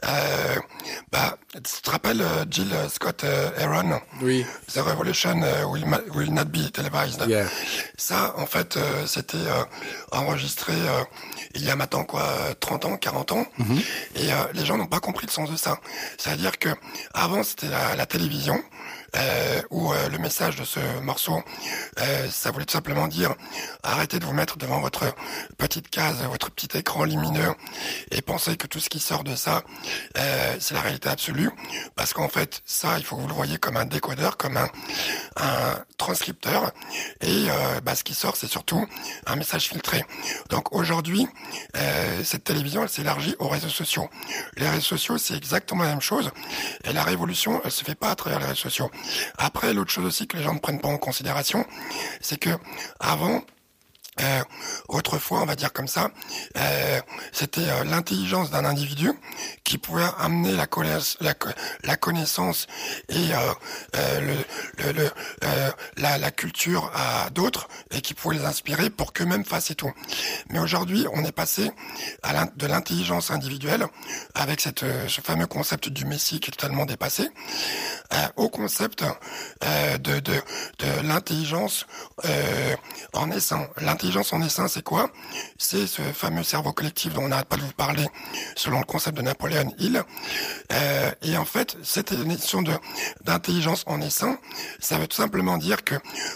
Euh, 0.04 0.56
bah, 1.12 1.38
tu 1.54 1.82
te 1.82 1.90
rappelles 1.92 2.24
Jill 2.50 2.72
Scott 2.90 3.24
Aaron? 3.58 4.00
Oui. 4.22 4.46
The 4.74 4.80
Revolution 4.80 5.42
will, 5.68 5.86
will, 6.16 6.34
not 6.34 6.46
be 6.46 6.72
televised. 6.72 7.24
Yeah. 7.28 7.46
Ça, 7.98 8.34
en 8.38 8.48
fait, 8.48 8.80
c'était 9.06 9.38
enregistré 10.12 10.74
il 11.54 11.64
y 11.64 11.70
a 11.70 11.76
maintenant 11.76 12.04
quoi, 12.04 12.24
30 12.60 12.86
ans, 12.86 12.98
40 12.98 13.32
ans, 13.34 13.46
Mm-hmm. 13.60 13.82
et 14.16 14.30
les 14.58 14.66
gens 14.66 14.78
n'ont 14.78 14.88
pas 14.88 15.00
compris 15.00 15.28
le 15.28 15.32
sens 15.32 15.52
de 15.52 15.56
ça. 15.58 15.78
C'est-à-dire 16.18 16.58
que 16.58 16.70
avant 17.14 17.44
c'était 17.44 17.68
la, 17.70 17.96
la 17.96 18.06
télévision. 18.08 18.60
Euh, 19.18 19.62
où 19.72 19.92
euh, 19.92 20.08
le 20.08 20.18
message 20.18 20.56
de 20.56 20.64
ce 20.64 20.80
morceau, 21.02 21.44
euh, 22.00 22.30
ça 22.30 22.52
voulait 22.52 22.64
tout 22.64 22.72
simplement 22.72 23.10
dire 23.10 23.36
arrêtez 23.84 24.20
de 24.20 24.26
vous 24.26 24.32
mettre 24.32 24.58
devant 24.58 24.80
votre 24.80 25.14
petite 25.58 25.90
case, 25.90 26.24
votre 26.30 26.50
petit 26.50 26.78
écran 26.78 27.04
lumineux 27.04 27.54
et 28.12 28.22
pensez 28.22 28.56
que 28.56 28.68
tout 28.68 28.80
ce 28.80 28.90
qui 28.90 29.02
sort 29.02 29.26
de 29.26 29.36
ça, 29.36 29.64
euh, 30.18 30.56
c'est 30.60 30.76
la 30.76 30.82
réalité 30.82 31.10
absolue. 31.10 31.52
Parce 31.96 32.14
qu'en 32.14 32.30
fait, 32.30 32.62
ça, 32.66 32.98
il 33.00 33.04
faut 33.04 33.18
que 33.18 33.22
vous 33.22 33.28
le 33.28 33.34
voyez 33.34 33.58
comme 33.58 33.76
un 33.76 33.86
décodeur, 33.86 34.38
comme 34.38 34.56
un, 34.56 34.70
un 35.36 35.84
transcripteur. 35.98 36.72
Et 37.22 37.48
bah, 37.84 37.96
ce 37.96 38.04
qui 38.04 38.14
sort, 38.14 38.36
c'est 38.36 38.48
surtout 38.48 38.88
un 39.26 39.36
message 39.36 39.68
filtré. 39.68 40.04
Donc 40.50 40.74
aujourd'hui, 40.74 41.28
cette 42.24 42.44
télévision, 42.44 42.84
elle 42.84 42.90
s'élargit 42.90 43.36
aux 43.40 43.48
réseaux 43.48 43.70
sociaux. 43.70 44.10
Les 44.58 44.70
réseaux 44.70 44.82
sociaux, 44.82 45.18
c'est 45.18 45.36
exactement 45.36 45.84
la 45.84 45.90
même 45.90 46.02
chose. 46.02 46.32
Et 46.86 46.94
la 46.94 47.04
révolution, 47.04 47.62
elle 47.64 47.72
se 47.72 47.84
fait 47.84 47.96
pas 47.96 48.12
à 48.12 48.16
travers 48.16 48.40
les 48.40 48.46
réseaux 48.46 48.70
sociaux. 48.70 48.92
Après, 49.38 49.74
l'autre 49.74 49.92
chose 49.92 50.06
aussi 50.06 50.28
que 50.28 50.38
les 50.38 50.44
gens 50.44 50.54
ne 50.54 50.60
prennent 50.60 50.82
pas 50.82 50.88
en 50.88 50.98
considération, 50.98 51.66
c'est 52.20 52.40
que 52.40 52.52
avant, 53.00 53.44
euh, 54.22 54.44
autrefois, 54.88 55.42
on 55.42 55.46
va 55.46 55.56
dire 55.56 55.74
comme 55.74 55.88
ça, 55.88 56.12
euh, 56.58 57.02
c'était 57.32 57.68
euh, 57.68 57.84
l'intelligence 57.84 58.52
d'un 58.52 58.66
individu 58.66 59.12
qui 59.64 59.78
pouvait 59.78 60.06
amener 60.20 60.52
la, 60.54 60.68
connaissance, 60.68 61.18
et 61.22 61.26
la, 65.98 66.32
culture 66.32 66.92
à 66.94 67.30
d'autres 67.30 67.68
et 67.92 68.02
qui 68.02 68.14
pouvait 68.14 68.38
les 68.38 68.46
inspirer 68.46 68.90
pour 68.90 69.14
qu'eux-mêmes 69.14 69.46
fassent 69.46 69.76
tout. 69.78 69.92
Mais 70.50 70.60
aujourd'hui, 70.60 71.06
on 71.14 71.24
est 71.24 71.32
passé 71.32 71.72
de 72.56 72.68
l'intelligence 72.68 73.32
individuelle 73.32 73.86
avec 74.36 74.60
ce 74.62 75.22
fameux 75.24 75.48
concept 75.48 75.90
du 75.90 76.06
Messie 76.06 76.40
qui 76.40 76.50
est 76.50 76.54
totalement 76.54 76.86
dépassé, 76.86 77.30
au 78.36 78.50
concept 78.50 79.04
de, 79.62 80.22
l'intelligence 81.04 81.86
en. 83.14 83.32
L'intelligence 83.78 84.11
en 84.18 84.42
essence, 84.42 84.74
c'est 84.74 84.84
quoi 84.84 85.10
C'est 85.58 85.88
ce 85.88 86.02
fameux 86.02 86.44
cerveau 86.44 86.74
collectif 86.74 87.14
dont 87.14 87.24
on 87.24 87.28
n'arrête 87.30 87.48
pas 87.48 87.56
de 87.56 87.62
vous 87.62 87.72
parler, 87.72 88.06
selon 88.56 88.80
le 88.80 88.86
concept 88.86 89.18
de 89.18 89.22
Napoléon 89.22 89.74
Hill. 89.80 90.04
Euh, 90.72 91.12
et 91.22 91.38
en 91.38 91.46
fait, 91.46 91.78
cette 91.84 92.12
notion 92.12 92.62
d'intelligence 93.24 93.84
en 93.88 94.02
essence, 94.02 94.38
ça 94.80 94.98
veut 94.98 95.08
tout 95.08 95.18
simplement 95.18 95.58
dire 95.58 95.84
que 95.84 95.96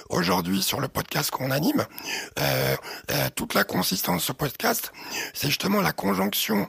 aujourd'hui, 0.10 0.62
sur 0.62 0.80
le 0.80 0.88
podcast 0.88 1.32
qu'on 1.32 1.52
anime, 1.52 1.86
euh, 2.40 2.76
euh, 3.12 3.30
toute 3.36 3.54
la 3.54 3.64
consistance 3.64 4.22
de 4.22 4.26
ce 4.26 4.32
podcast, 4.32 4.94
c'est 5.34 5.48
justement 5.48 5.82
la 5.82 5.92
conjonction 5.92 6.68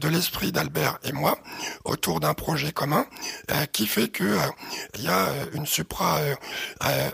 de 0.00 0.08
l'esprit 0.08 0.52
d'Albert 0.52 0.98
et 1.04 1.12
moi 1.12 1.38
autour 1.84 2.20
d'un 2.20 2.34
projet 2.34 2.72
commun 2.72 3.06
qui 3.72 3.86
fait 3.86 4.08
que 4.08 4.38
il 4.94 5.04
y 5.04 5.08
a 5.08 5.28
une 5.52 5.66
supra, 5.66 6.18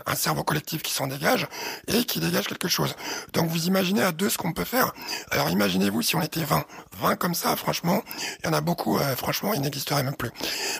un 0.05 0.15
cerveau 0.15 0.43
collectif 0.43 0.81
qui 0.81 0.93
s'en 0.93 1.07
dégage 1.07 1.47
et 1.87 2.05
qui 2.05 2.19
dégage 2.19 2.47
quelque 2.47 2.67
chose. 2.67 2.95
Donc 3.33 3.49
vous 3.49 3.67
imaginez 3.67 4.01
à 4.01 4.11
deux 4.11 4.29
ce 4.29 4.37
qu'on 4.37 4.53
peut 4.53 4.63
faire. 4.63 4.93
Alors 5.31 5.49
imaginez-vous 5.49 6.01
si 6.01 6.15
on 6.15 6.21
était 6.21 6.43
20. 6.43 6.65
20 6.99 7.15
comme 7.15 7.33
ça, 7.33 7.55
franchement, 7.55 8.03
il 8.39 8.47
y 8.47 8.49
en 8.49 8.53
a 8.53 8.61
beaucoup, 8.61 8.97
euh, 8.97 9.15
franchement, 9.15 9.53
ils 9.53 9.61
n'existeraient 9.61 10.03
même 10.03 10.15
plus. 10.15 10.31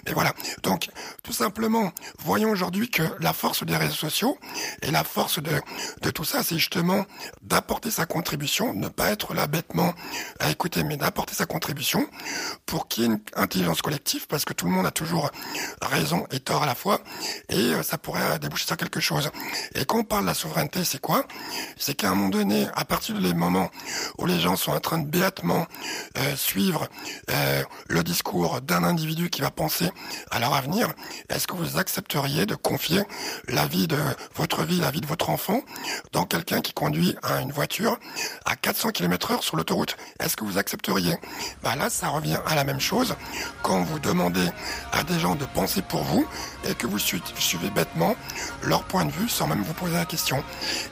Mais 0.05 0.13
voilà. 0.13 0.33
Donc, 0.63 0.89
tout 1.23 1.33
simplement, 1.33 1.91
voyons 2.19 2.49
aujourd'hui 2.49 2.89
que 2.89 3.03
la 3.19 3.33
force 3.33 3.63
des 3.63 3.75
réseaux 3.75 3.93
sociaux 3.93 4.37
et 4.81 4.91
la 4.91 5.03
force 5.03 5.41
de, 5.41 5.51
de 6.01 6.09
tout 6.11 6.23
ça, 6.23 6.43
c'est 6.43 6.57
justement 6.57 7.05
d'apporter 7.41 7.91
sa 7.91 8.05
contribution, 8.05 8.73
ne 8.73 8.87
pas 8.87 9.11
être 9.11 9.33
là 9.33 9.47
bêtement 9.47 9.93
à 10.39 10.49
écouter, 10.51 10.83
mais 10.83 10.97
d'apporter 10.97 11.33
sa 11.33 11.45
contribution 11.45 12.07
pour 12.65 12.87
qu'il 12.87 13.03
y 13.03 13.05
ait 13.05 13.09
une 13.09 13.19
intelligence 13.35 13.81
collective, 13.81 14.27
parce 14.27 14.45
que 14.45 14.53
tout 14.53 14.65
le 14.65 14.71
monde 14.71 14.85
a 14.85 14.91
toujours 14.91 15.31
raison 15.81 16.27
et 16.31 16.39
tort 16.39 16.63
à 16.63 16.65
la 16.65 16.75
fois, 16.75 17.01
et 17.49 17.55
euh, 17.55 17.83
ça 17.83 17.97
pourrait 17.97 18.39
déboucher 18.39 18.65
sur 18.65 18.77
quelque 18.77 18.99
chose. 18.99 19.31
Et 19.75 19.85
quand 19.85 19.99
on 19.99 20.03
parle 20.03 20.23
de 20.23 20.27
la 20.27 20.33
souveraineté, 20.33 20.83
c'est 20.83 21.01
quoi? 21.01 21.25
C'est 21.77 21.95
qu'à 21.95 22.12
un 22.13 22.15
moment 22.15 22.29
donné, 22.29 22.67
à 22.75 22.85
partir 22.85 23.19
des 23.19 23.33
moments 23.33 23.69
où 24.19 24.25
les 24.25 24.39
gens 24.39 24.55
sont 24.55 24.71
en 24.71 24.79
train 24.79 24.99
de 24.99 25.07
béatement 25.07 25.65
euh, 26.17 26.35
suivre 26.35 26.87
euh, 27.31 27.63
le 27.87 28.03
discours 28.03 28.61
d'un 28.61 28.83
individu 28.83 29.29
qui 29.31 29.41
va 29.41 29.49
penser 29.49 29.89
à 30.29 30.39
leur 30.39 30.53
avenir, 30.53 30.93
est-ce 31.29 31.47
que 31.47 31.55
vous 31.55 31.77
accepteriez 31.77 32.45
de 32.45 32.53
confier 32.53 33.01
la 33.47 33.65
vie 33.65 33.87
de 33.87 33.97
votre 34.35 34.63
vie, 34.63 34.79
la 34.79 34.91
vie 34.91 35.01
de 35.01 35.07
votre 35.07 35.31
enfant, 35.31 35.61
dans 36.11 36.25
quelqu'un 36.25 36.61
qui 36.61 36.73
conduit 36.73 37.15
à 37.23 37.41
une 37.41 37.51
voiture 37.51 37.99
à 38.45 38.55
400 38.55 38.91
km 38.91 39.31
heure 39.31 39.43
sur 39.43 39.57
l'autoroute? 39.57 39.97
Est-ce 40.19 40.37
que 40.37 40.45
vous 40.45 40.59
accepteriez? 40.59 41.15
Bah 41.63 41.75
là, 41.75 41.89
ça 41.89 42.09
revient 42.09 42.39
à 42.45 42.53
la 42.53 42.63
même 42.63 42.79
chose. 42.79 43.15
Quand 43.63 43.81
vous 43.81 43.97
demandez 43.97 44.47
à 44.91 45.03
des 45.03 45.19
gens 45.19 45.33
de 45.35 45.45
penser 45.45 45.81
pour 45.81 46.03
vous 46.03 46.27
et 46.69 46.75
que 46.75 46.87
vous 46.87 46.99
suivez 46.99 47.69
bêtement 47.69 48.15
leur 48.63 48.83
point 48.83 49.05
de 49.05 49.11
vue 49.11 49.29
sans 49.29 49.47
même 49.47 49.63
vous 49.63 49.73
poser 49.73 49.93
la 49.93 50.05
question. 50.05 50.43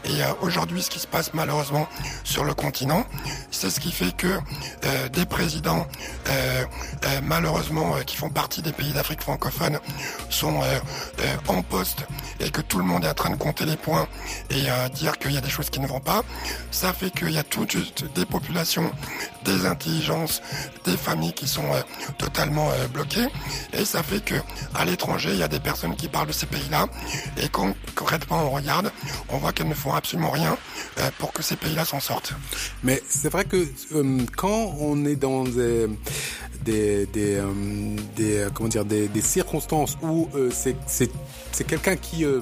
Et 0.06 0.24
euh, 0.24 0.34
aujourd'hui, 0.42 0.82
ce 0.82 0.90
qui 0.90 1.00
se 1.00 1.08
passe 1.08 1.34
malheureusement 1.34 1.88
sur 2.24 2.44
le 2.44 2.54
continent, 2.54 3.06
c'est 3.52 3.70
ce 3.70 3.80
qui 3.80 3.92
fait 3.92 4.16
que 4.16 4.28
euh, 4.28 5.10
des 5.10 5.26
présidents, 5.26 5.88
euh, 6.30 6.64
malheureusement, 7.24 7.96
qui 8.06 8.16
font 8.16 8.30
partie 8.30 8.62
des 8.62 8.72
pays 8.72 8.92
d'Afrique 8.92 9.22
francophone, 9.22 9.80
sont 10.30 10.62
en 11.48 11.62
poste 11.64 12.06
et 12.40 12.50
que 12.50 12.62
tout 12.62 12.78
le 12.78 12.86
monde 12.86 13.04
est 13.04 13.10
en 13.10 13.14
train 13.14 13.30
de 13.30 13.36
compter 13.36 13.66
les 13.66 13.76
points 13.76 14.08
et 14.50 14.64
dire 14.94 15.18
qu'il 15.18 15.34
y 15.34 15.38
a 15.38 15.42
des 15.42 15.50
choses 15.50 15.70
qui 15.70 15.80
ne 15.80 15.88
vont 15.88 16.00
pas. 16.00 16.24
Ça 16.72 16.94
fait 16.94 17.12
qu'il 17.12 17.32
y 17.32 17.38
a 17.38 17.44
toutes 17.44 17.78
des 18.16 18.26
populations, 18.26 18.92
des 19.46 19.66
intelligences, 19.66 20.42
des 20.86 20.98
familles 20.98 21.34
qui 21.34 21.48
sont 21.48 21.64
totalement 22.18 22.70
bloquées. 22.94 23.28
Et 23.74 23.86
ça 23.86 24.04
fait 24.04 24.24
que 24.24 24.36
à 24.76 24.86
l'étranger, 24.86 25.30
il 25.32 25.40
y 25.40 25.44
a 25.44 25.48
des 25.48 25.60
personnes 25.60 25.96
qui 25.96 26.08
parlent 26.08 26.28
de 26.28 26.34
ces 26.34 26.46
pays-là. 26.46 26.88
Et 27.38 27.50
quand 27.50 27.74
concrètement 27.96 28.44
on 28.46 28.52
regarde, 28.52 28.92
on 29.30 29.38
voit 29.38 29.52
qu'elles 29.52 29.70
ne 29.70 29.74
font 29.74 29.94
absolument 29.94 30.32
rien 30.32 30.58
pour 31.18 31.34
que 31.34 31.44
ces 31.44 31.56
pays-là 31.56 31.86
s'en 31.86 32.00
sortent. 32.00 32.34
Mais 32.84 33.02
c'est 33.08 33.32
vrai 33.32 33.46
que 33.46 33.68
euh, 33.94 34.26
quand 34.36 34.76
on 34.80 35.06
est 35.06 35.16
dans 35.16 35.44
des 35.44 35.88
des, 36.64 37.06
des, 37.08 37.36
euh, 37.38 37.46
des 38.16 38.48
comment 38.54 38.70
dire 38.70 38.86
des, 38.86 39.08
des 39.08 39.22
circonstances 39.22 39.98
où 40.02 40.30
euh, 40.36 40.50
c'est 40.52 40.76
c'est 40.88 41.12
c'est 41.52 41.66
quelqu'un 41.66 41.96
qui 41.96 42.26
euh, 42.26 42.42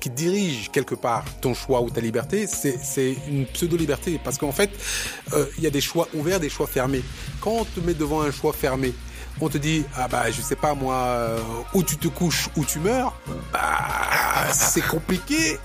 qui 0.00 0.10
dirige 0.10 0.70
quelque 0.70 0.94
part 0.94 1.24
ton 1.40 1.54
choix 1.54 1.80
ou 1.82 1.90
ta 1.90 2.00
liberté, 2.00 2.46
c'est 2.46 2.78
c'est 2.82 3.16
une 3.28 3.46
pseudo 3.46 3.76
liberté 3.76 4.20
parce 4.22 4.38
qu'en 4.38 4.52
fait 4.52 4.70
euh, 5.32 5.46
il 5.58 5.64
y 5.64 5.66
a 5.66 5.70
des 5.70 5.80
choix 5.80 6.08
ouverts, 6.14 6.40
des 6.40 6.48
choix 6.50 6.66
fermés. 6.66 7.02
Quand 7.40 7.52
on 7.52 7.64
te 7.64 7.80
met 7.80 7.94
devant 7.94 8.22
un 8.22 8.30
choix 8.30 8.52
fermé, 8.52 8.94
on 9.40 9.48
te 9.48 9.58
dit 9.58 9.84
ah 9.96 10.08
bah 10.08 10.30
je 10.30 10.40
sais 10.40 10.56
pas 10.56 10.74
moi 10.74 10.94
euh, 10.96 11.38
où 11.74 11.82
tu 11.82 11.96
te 11.96 12.08
couches 12.08 12.48
où 12.56 12.64
tu 12.64 12.78
meurs, 12.78 13.14
bah 13.52 14.50
c'est 14.52 14.86
compliqué 14.86 15.58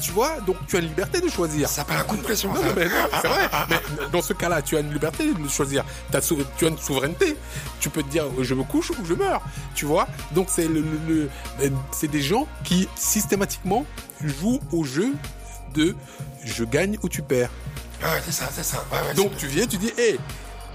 tu 0.00 0.12
vois, 0.12 0.40
donc 0.40 0.56
tu 0.66 0.76
as 0.76 0.80
une 0.80 0.88
liberté 0.88 1.20
de 1.20 1.28
choisir. 1.28 1.68
Ça 1.68 1.76
s'appelle 1.76 1.98
un 1.98 2.04
coup 2.04 2.16
de 2.16 2.22
pression. 2.22 2.52
Non, 2.52 2.60
mais 2.76 2.86
non, 2.86 3.08
c'est 3.20 3.28
vrai. 3.28 3.48
Mais 3.70 3.80
dans 4.12 4.22
ce 4.22 4.32
cas-là, 4.32 4.62
tu 4.62 4.76
as 4.76 4.80
une 4.80 4.92
liberté 4.92 5.32
de 5.32 5.48
choisir. 5.48 5.84
As, 6.12 6.20
tu 6.20 6.64
as 6.64 6.68
une 6.68 6.78
souveraineté. 6.78 7.36
Tu 7.80 7.90
peux 7.90 8.02
te 8.02 8.08
dire, 8.08 8.24
je 8.40 8.54
me 8.54 8.64
couche 8.64 8.90
ou 8.90 9.04
je 9.04 9.14
meurs. 9.14 9.42
Tu 9.74 9.84
vois. 9.84 10.06
Donc 10.32 10.48
c'est 10.50 10.68
le, 10.68 10.80
le, 10.80 11.30
le 11.60 11.72
c'est 11.92 12.08
des 12.08 12.22
gens 12.22 12.46
qui 12.64 12.88
systématiquement 12.96 13.84
jouent 14.22 14.60
au 14.72 14.84
jeu 14.84 15.14
de 15.74 15.94
je 16.44 16.64
gagne 16.64 16.98
ou 17.02 17.08
tu 17.08 17.22
perds. 17.22 17.50
Ouais, 18.02 18.20
c'est 18.24 18.32
ça, 18.32 18.48
c'est 18.52 18.64
ça. 18.64 18.84
Ouais, 18.92 18.98
ouais, 19.08 19.14
donc 19.14 19.36
tu 19.36 19.46
viens, 19.46 19.66
tu 19.66 19.78
dis, 19.78 19.92
hé, 19.96 20.10
hey, 20.10 20.20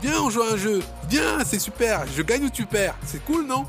viens, 0.01 0.19
on 0.21 0.29
joue 0.29 0.41
à 0.41 0.53
un 0.53 0.58
jeu. 0.58 0.82
Viens, 1.10 1.43
c'est 1.45 1.60
super. 1.60 2.05
Je 2.15 2.21
gagne 2.21 2.45
ou 2.45 2.49
tu 2.49 2.65
perds. 2.65 2.95
C'est 3.05 3.23
cool, 3.23 3.45
non? 3.45 3.65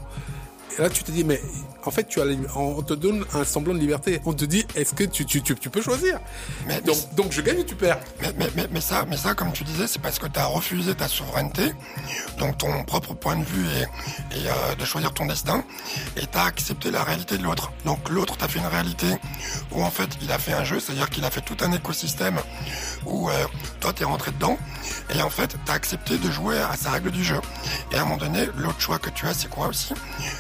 Et 0.77 0.81
là, 0.81 0.89
tu 0.89 1.03
te 1.03 1.11
dis, 1.11 1.25
mais 1.25 1.43
en 1.85 1.91
fait, 1.91 2.05
tu 2.05 2.21
as, 2.21 2.25
on 2.57 2.83
te 2.83 2.95
donne 2.95 3.25
un 3.35 3.45
semblant 3.45 3.75
de 3.75 3.79
liberté. 3.79 4.21
On 4.25 4.33
te 4.33 4.45
dit, 4.45 4.67
est-ce 4.75 4.95
que 4.95 5.05
tu, 5.05 5.25
tu, 5.25 5.43
tu, 5.43 5.55
tu, 5.55 5.71
peux 5.71 5.83
choisir 5.83 6.19
mais, 6.67 6.81
donc, 6.81 6.97
mais, 6.97 7.17
donc, 7.17 7.33
je 7.33 7.41
gagne 7.41 7.59
ou 7.59 7.65
tu 7.65 7.75
perds 7.75 7.99
mais, 8.21 8.33
mais, 8.37 8.49
mais, 8.57 8.67
mais, 8.71 8.81
ça, 8.81 9.05
mais 9.09 9.17
ça, 9.17 9.35
comme 9.35 9.53
tu 9.53 9.65
disais, 9.65 9.87
c'est 9.87 10.01
parce 10.01 10.19
que 10.19 10.27
tu 10.27 10.39
as 10.39 10.47
refusé 10.47 10.95
ta 10.95 11.09
souveraineté, 11.09 11.73
donc 12.39 12.59
ton 12.59 12.85
propre 12.85 13.15
point 13.15 13.37
de 13.37 13.45
vue 13.45 13.67
et, 13.67 14.39
et 14.39 14.49
euh, 14.49 14.75
de 14.75 14.85
choisir 14.85 15.13
ton 15.13 15.27
destin, 15.27 15.65
et 16.17 16.27
tu 16.27 16.39
as 16.39 16.45
accepté 16.45 16.91
la 16.91 17.03
réalité 17.03 17.39
de 17.39 17.43
l'autre. 17.43 17.73
Donc 17.85 18.09
l'autre 18.09 18.37
t'a 18.37 18.49
fait 18.49 18.59
une 18.59 18.67
réalité 18.67 19.07
où 19.73 19.83
en 19.83 19.91
fait 19.91 20.09
il 20.23 20.31
a 20.33 20.39
fait 20.39 20.53
un 20.53 20.65
jeu, 20.65 20.81
c'est-à-dire 20.81 21.11
qu'il 21.11 21.25
a 21.25 21.31
fait 21.31 21.41
tout 21.41 21.57
un 21.61 21.73
écosystème 21.73 22.39
où 23.07 23.31
euh, 23.31 23.33
toi 23.81 23.93
t'es 23.93 24.05
rentré 24.05 24.31
dedans 24.33 24.59
et 25.15 25.23
en 25.23 25.31
fait 25.31 25.57
t'as 25.65 25.75
accepté 25.75 26.19
de 26.19 26.31
jouer 26.31 26.59
à 26.59 26.77
sa 26.77 26.91
règle 26.91 27.11
du 27.11 27.25
jeu. 27.25 27.41
Et 27.93 27.97
à 27.97 28.03
un 28.03 28.05
moment 28.05 28.17
donné, 28.17 28.49
l'autre 28.57 28.81
choix 28.81 28.99
que 28.99 29.11
tu 29.11 29.27
as, 29.27 29.35
c'est 29.35 29.49
quoi 29.49 29.69
aussi? 29.69 29.95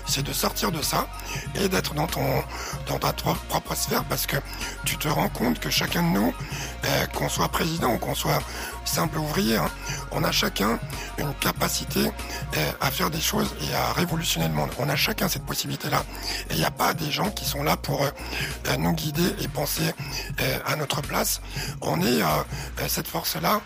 C'est 0.07 0.23
de 0.23 0.33
sortir 0.33 0.73
de 0.73 0.83
ça 0.83 1.09
et 1.55 1.69
d'être 1.69 1.95
dans 1.95 2.07
ta 2.07 3.13
propre 3.13 3.75
sphère 3.75 4.05
parce 4.05 4.27
que 4.27 4.37
tu 4.85 4.97
te 4.97 5.09
rends 5.09 5.29
compte 5.29 5.59
que 5.59 5.71
chacun 5.71 6.03
de 6.03 6.09
nous, 6.09 6.35
euh, 6.85 7.07
qu'on 7.15 7.29
soit 7.29 7.49
président 7.49 7.95
ou 7.95 7.99
qu'on 7.99 8.15
soit 8.15 8.43
simple 8.91 9.19
ouvrier, 9.19 9.57
hein, 9.57 9.71
on 10.11 10.25
a 10.25 10.33
chacun 10.33 10.79
une 11.19 11.33
capacité 11.35 12.07
euh, 12.57 12.73
à 12.81 12.91
faire 12.91 13.11
des 13.11 13.21
choses 13.21 13.55
et 13.63 13.75
à 13.75 13.93
révolutionner 13.93 14.49
le 14.49 14.55
monde. 14.55 14.71
On 14.79 14.89
a 14.89 14.97
chacun 14.97 15.29
cette 15.29 15.45
possibilité-là. 15.47 16.03
Et 16.51 16.55
il 16.55 16.59
n'y 16.59 16.65
a 16.65 16.71
pas 16.73 16.93
des 16.93 17.11
gens 17.11 17.31
qui 17.31 17.45
sont 17.45 17.63
là 17.63 17.77
pour 17.77 18.03
euh, 18.03 18.77
nous 18.79 18.93
guider 18.93 19.35
et 19.41 19.49
penser 19.49 19.95
à 20.67 20.77
notre 20.77 21.03
place. 21.03 21.41
On 21.83 22.01
est 22.01 22.21
cette 22.89 23.07
force-là 23.07 23.61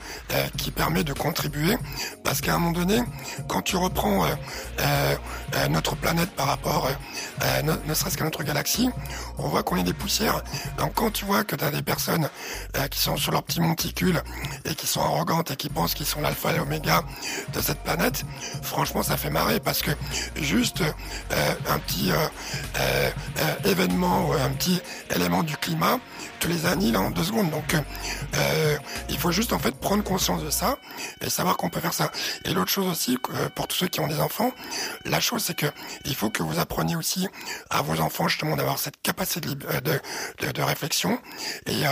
qui 0.56 0.70
permet 0.70 1.04
de 1.04 1.12
contribuer 1.12 1.76
parce 2.24 2.40
qu'à 2.40 2.54
un 2.54 2.58
moment 2.58 2.72
donné, 2.72 3.00
quand 3.48 3.62
tu 3.62 3.76
reprends 3.76 4.26
notre 5.70 5.94
planète 5.96 6.30
par 6.30 6.46
rapport, 6.46 6.90
ne 7.62 7.94
serait-ce 7.94 8.16
qu'à 8.18 8.24
notre 8.24 8.42
galaxie, 8.42 8.90
on 9.38 9.48
voit 9.48 9.62
qu'on 9.62 9.76
est 9.76 9.84
des 9.84 9.92
poussières. 9.92 10.42
Donc 10.78 10.94
quand 10.94 11.10
tu 11.10 11.24
vois 11.24 11.44
que 11.44 11.56
tu 11.56 11.64
as 11.64 11.70
des 11.70 11.82
personnes 11.82 12.28
qui 12.90 12.98
sont 12.98 13.16
sur 13.16 13.32
leur 13.32 13.42
petit 13.42 13.60
monticule 13.60 14.22
et 14.64 14.74
qui 14.74 14.86
sont 14.86 15.00
arrogantes 15.00 15.50
et 15.50 15.56
qui 15.56 15.68
pensent 15.68 15.94
qu'ils 15.94 16.06
sont 16.06 16.20
l'alpha 16.20 16.52
et 16.52 16.56
l'oméga 16.56 17.02
de 17.52 17.60
cette 17.60 17.80
planète, 17.80 18.24
franchement, 18.62 19.02
ça 19.02 19.16
fait 19.16 19.30
marrer 19.30 19.60
parce 19.60 19.82
que 19.82 19.90
juste 20.36 20.82
euh, 20.82 21.54
un 21.68 21.78
petit 21.78 22.10
euh, 22.10 22.28
euh, 22.78 23.10
événement 23.64 24.28
ou 24.28 24.32
un 24.32 24.50
petit 24.50 24.80
élément 25.14 25.42
du 25.42 25.56
climat 25.56 25.98
te 26.40 26.48
les 26.48 26.66
annihile 26.66 26.96
en 26.96 27.10
deux 27.10 27.24
secondes. 27.24 27.50
Donc, 27.50 27.74
il 29.08 29.18
faut 29.18 29.32
juste 29.32 29.52
en 29.52 29.58
fait 29.58 29.74
prendre 29.74 30.02
conscience 30.02 30.42
de 30.42 30.50
ça 30.50 30.76
et 31.20 31.30
savoir 31.30 31.56
qu'on 31.56 31.70
peut 31.70 31.80
faire 31.80 31.94
ça. 31.94 32.10
Et 32.44 32.52
l'autre 32.52 32.70
chose 32.70 32.86
aussi, 32.86 33.18
pour 33.54 33.68
tous 33.68 33.76
ceux 33.76 33.88
qui 33.88 34.00
ont 34.00 34.08
des 34.08 34.20
enfants, 34.20 34.52
la 35.04 35.20
chose 35.20 35.42
c'est 35.44 35.56
que 35.56 35.66
il 36.04 36.14
faut 36.14 36.30
que 36.30 36.42
vous 36.42 36.58
appreniez 36.58 36.96
aussi 36.96 37.28
à 37.70 37.82
vos 37.82 38.00
enfants 38.00 38.28
justement 38.28 38.56
d'avoir 38.56 38.78
cette 38.78 39.00
capacité 39.00 39.23
de, 39.24 40.62
réflexion 40.62 41.18
et 41.66 41.82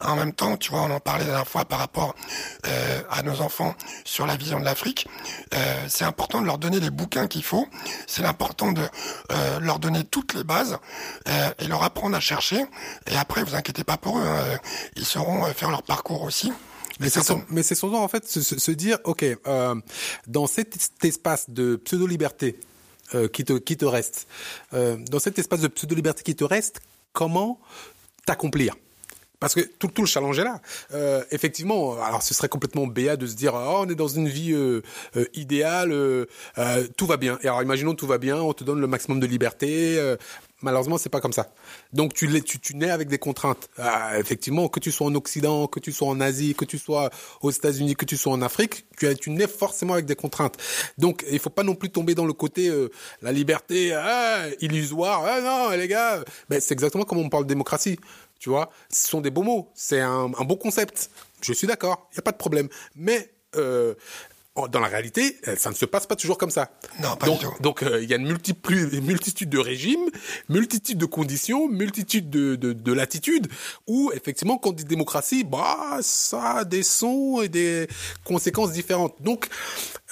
en 0.00 0.16
même 0.16 0.32
temps, 0.32 0.56
tu 0.56 0.70
vois, 0.70 0.82
on 0.82 0.90
en 0.90 1.00
parlait 1.00 1.24
la 1.24 1.30
dernière 1.30 1.48
fois 1.48 1.64
par 1.64 1.78
rapport 1.78 2.14
euh, 2.66 3.02
à 3.10 3.22
nos 3.22 3.40
enfants 3.40 3.74
sur 4.04 4.26
la 4.26 4.36
vision 4.36 4.60
de 4.60 4.64
l'Afrique. 4.64 5.06
Euh, 5.54 5.84
c'est 5.88 6.04
important 6.04 6.40
de 6.40 6.46
leur 6.46 6.58
donner 6.58 6.80
les 6.80 6.90
bouquins 6.90 7.26
qu'il 7.26 7.44
faut. 7.44 7.66
C'est 8.06 8.24
important 8.24 8.72
de 8.72 8.82
euh, 9.32 9.60
leur 9.60 9.78
donner 9.78 10.04
toutes 10.04 10.34
les 10.34 10.44
bases 10.44 10.78
et 11.58 11.66
leur 11.66 11.82
apprendre 11.82 12.16
à 12.16 12.20
chercher. 12.20 12.64
Et 13.06 13.16
après, 13.16 13.42
vous 13.42 13.54
inquiétez 13.54 13.84
pas 13.84 13.96
pour 13.96 14.18
eux, 14.18 14.26
hein, 14.26 14.58
ils 14.96 15.04
sauront 15.04 15.44
faire 15.52 15.70
leur 15.70 15.82
parcours 15.82 16.22
aussi. 16.22 16.52
Mais 17.00 17.10
c'est, 17.10 17.20
c'est 17.62 17.74
souvent 17.74 18.02
en 18.02 18.08
fait 18.08 18.26
se 18.26 18.70
dire, 18.70 18.98
ok, 19.04 19.24
dans 20.26 20.46
cet, 20.46 21.04
espace 21.04 21.50
de 21.50 21.76
pseudo-liberté 21.76 22.58
qui 23.32 23.44
te 23.44 23.52
qui 23.54 23.76
te 23.76 23.84
reste, 23.84 24.26
dans 24.72 25.18
cet 25.18 25.38
espace 25.38 25.60
de 25.60 25.68
pseudo-liberté 25.68 26.22
qui 26.22 26.34
te 26.34 26.44
reste, 26.44 26.80
comment 27.12 27.60
t'accomplir? 28.26 28.74
Parce 29.38 29.54
que 29.54 29.60
tout, 29.60 29.90
le 29.98 30.06
challenge 30.06 30.38
est 30.38 30.44
là. 30.44 30.60
Euh, 30.94 31.22
effectivement, 31.30 32.00
alors 32.02 32.22
ce 32.22 32.32
serait 32.32 32.48
complètement 32.48 32.86
béat 32.86 33.16
de 33.16 33.26
se 33.26 33.34
dire 33.34 33.52
oh, 33.54 33.84
on 33.86 33.88
est 33.88 33.94
dans 33.94 34.08
une 34.08 34.28
vie 34.28 34.52
euh, 34.52 34.80
euh, 35.16 35.26
idéale, 35.34 35.92
euh, 35.92 36.24
euh, 36.58 36.86
tout 36.96 37.06
va 37.06 37.18
bien. 37.18 37.38
Et 37.42 37.48
alors 37.48 37.62
imaginons 37.62 37.94
tout 37.94 38.06
va 38.06 38.18
bien, 38.18 38.36
on 38.36 38.54
te 38.54 38.64
donne 38.64 38.80
le 38.80 38.86
maximum 38.86 39.20
de 39.20 39.26
liberté. 39.26 40.00
Euh, 40.66 40.76
malheureusement, 40.76 40.98
c'est 40.98 41.08
pas 41.08 41.20
comme 41.20 41.32
ça. 41.32 41.52
Donc 41.92 42.14
tu, 42.14 42.42
tu, 42.42 42.58
tu 42.58 42.76
nais 42.76 42.90
avec 42.90 43.08
des 43.08 43.18
contraintes. 43.18 43.68
Ah, 43.78 44.18
effectivement, 44.18 44.68
que 44.68 44.80
tu 44.80 44.90
sois 44.90 45.06
en 45.06 45.14
Occident, 45.14 45.66
que 45.66 45.80
tu 45.80 45.92
sois 45.92 46.08
en 46.08 46.20
Asie, 46.20 46.54
que 46.54 46.64
tu 46.64 46.78
sois 46.78 47.10
aux 47.40 47.50
États-Unis, 47.50 47.94
que 47.94 48.04
tu 48.04 48.16
sois 48.16 48.32
en 48.32 48.42
Afrique, 48.42 48.86
tu, 48.98 49.14
tu 49.16 49.30
nais 49.30 49.46
forcément 49.46 49.94
avec 49.94 50.06
des 50.06 50.16
contraintes. 50.16 50.56
Donc 50.98 51.24
il 51.30 51.38
faut 51.38 51.50
pas 51.50 51.62
non 51.62 51.74
plus 51.74 51.90
tomber 51.90 52.14
dans 52.14 52.26
le 52.26 52.32
côté 52.32 52.70
la 53.22 53.32
liberté 53.32 53.94
ah, 53.94 54.46
illusoire. 54.60 55.24
Ah 55.24 55.40
non, 55.40 55.70
les 55.76 55.88
gars, 55.88 56.24
ben, 56.48 56.60
c'est 56.60 56.72
exactement 56.72 57.04
comme 57.04 57.18
on 57.18 57.28
parle 57.28 57.44
de 57.44 57.48
démocratie. 57.48 57.98
Tu 58.38 58.50
vois, 58.50 58.70
ce 58.90 59.08
sont 59.08 59.20
des 59.22 59.30
beaux 59.30 59.42
mots, 59.42 59.70
c'est 59.74 60.00
un, 60.00 60.30
un 60.38 60.44
beau 60.44 60.56
concept. 60.56 61.10
Je 61.40 61.52
suis 61.52 61.66
d'accord, 61.66 62.08
il 62.12 62.16
n'y 62.16 62.18
a 62.18 62.22
pas 62.22 62.32
de 62.32 62.36
problème. 62.36 62.68
Mais 62.94 63.30
euh, 63.56 63.94
dans 64.70 64.80
la 64.80 64.88
réalité, 64.88 65.36
euh, 65.48 65.56
ça 65.56 65.70
ne 65.70 65.74
se 65.74 65.84
passe 65.84 66.06
pas 66.06 66.16
toujours 66.16 66.38
comme 66.38 66.50
ça. 66.50 66.70
Non, 67.02 67.16
pas 67.16 67.26
donc, 67.26 67.40
du 67.40 67.44
tout. 67.44 67.52
Donc, 67.60 67.82
euh, 67.82 68.02
il 68.02 68.08
y 68.08 68.14
a 68.14 68.16
une 68.16 68.26
multitude, 68.26 69.04
multitude 69.04 69.50
de 69.50 69.58
régimes, 69.58 70.08
multitude 70.48 70.98
de 70.98 71.04
conditions, 71.04 71.68
multitude 71.68 72.30
de, 72.30 72.56
de, 72.56 72.72
de 72.72 72.92
latitudes, 72.92 73.48
où 73.86 74.10
effectivement, 74.14 74.56
quand 74.56 74.70
on 74.70 74.72
dit 74.72 74.84
démocratie, 74.84 75.44
bah, 75.44 75.98
ça 76.00 76.58
a 76.58 76.64
des 76.64 76.82
sons 76.82 77.42
et 77.42 77.48
des 77.48 77.86
conséquences 78.24 78.72
différentes. 78.72 79.14
Donc, 79.20 79.48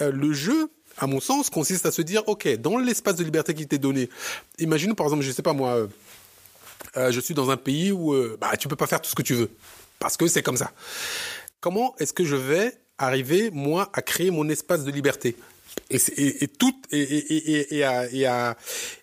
euh, 0.02 0.12
le 0.12 0.32
jeu, 0.32 0.70
à 0.98 1.06
mon 1.06 1.20
sens, 1.20 1.48
consiste 1.48 1.86
à 1.86 1.90
se 1.90 2.02
dire, 2.02 2.22
ok, 2.26 2.56
dans 2.56 2.76
l'espace 2.76 3.16
de 3.16 3.24
liberté 3.24 3.54
qui 3.54 3.66
t'est 3.66 3.78
donné, 3.78 4.10
imagine 4.58 4.94
par 4.94 5.06
exemple, 5.06 5.22
je 5.22 5.32
sais 5.32 5.42
pas 5.42 5.54
moi 5.54 5.88
euh, 6.96 7.10
je 7.10 7.18
suis 7.18 7.34
dans 7.34 7.50
un 7.50 7.56
pays 7.56 7.90
où 7.90 8.14
bah, 8.38 8.56
tu 8.56 8.68
peux 8.68 8.76
pas 8.76 8.86
faire 8.86 9.00
tout 9.00 9.10
ce 9.10 9.16
que 9.16 9.22
tu 9.22 9.34
veux. 9.34 9.50
Parce 9.98 10.16
que 10.16 10.26
c'est 10.28 10.42
comme 10.42 10.56
ça. 10.56 10.70
Comment 11.60 11.96
est-ce 11.98 12.12
que 12.12 12.24
je 12.24 12.36
vais 12.36 12.78
arriver, 12.98 13.50
moi, 13.50 13.90
à 13.92 14.02
créer 14.02 14.30
mon 14.30 14.48
espace 14.48 14.84
de 14.84 14.90
liberté 14.90 15.36
et, 15.90 15.96
et, 16.16 16.44
et, 16.44 16.48
tout, 16.48 16.74
et, 16.90 17.76
et, 17.76 17.84
à, 17.84 18.10
et, 18.10 18.26
à, 18.26 18.56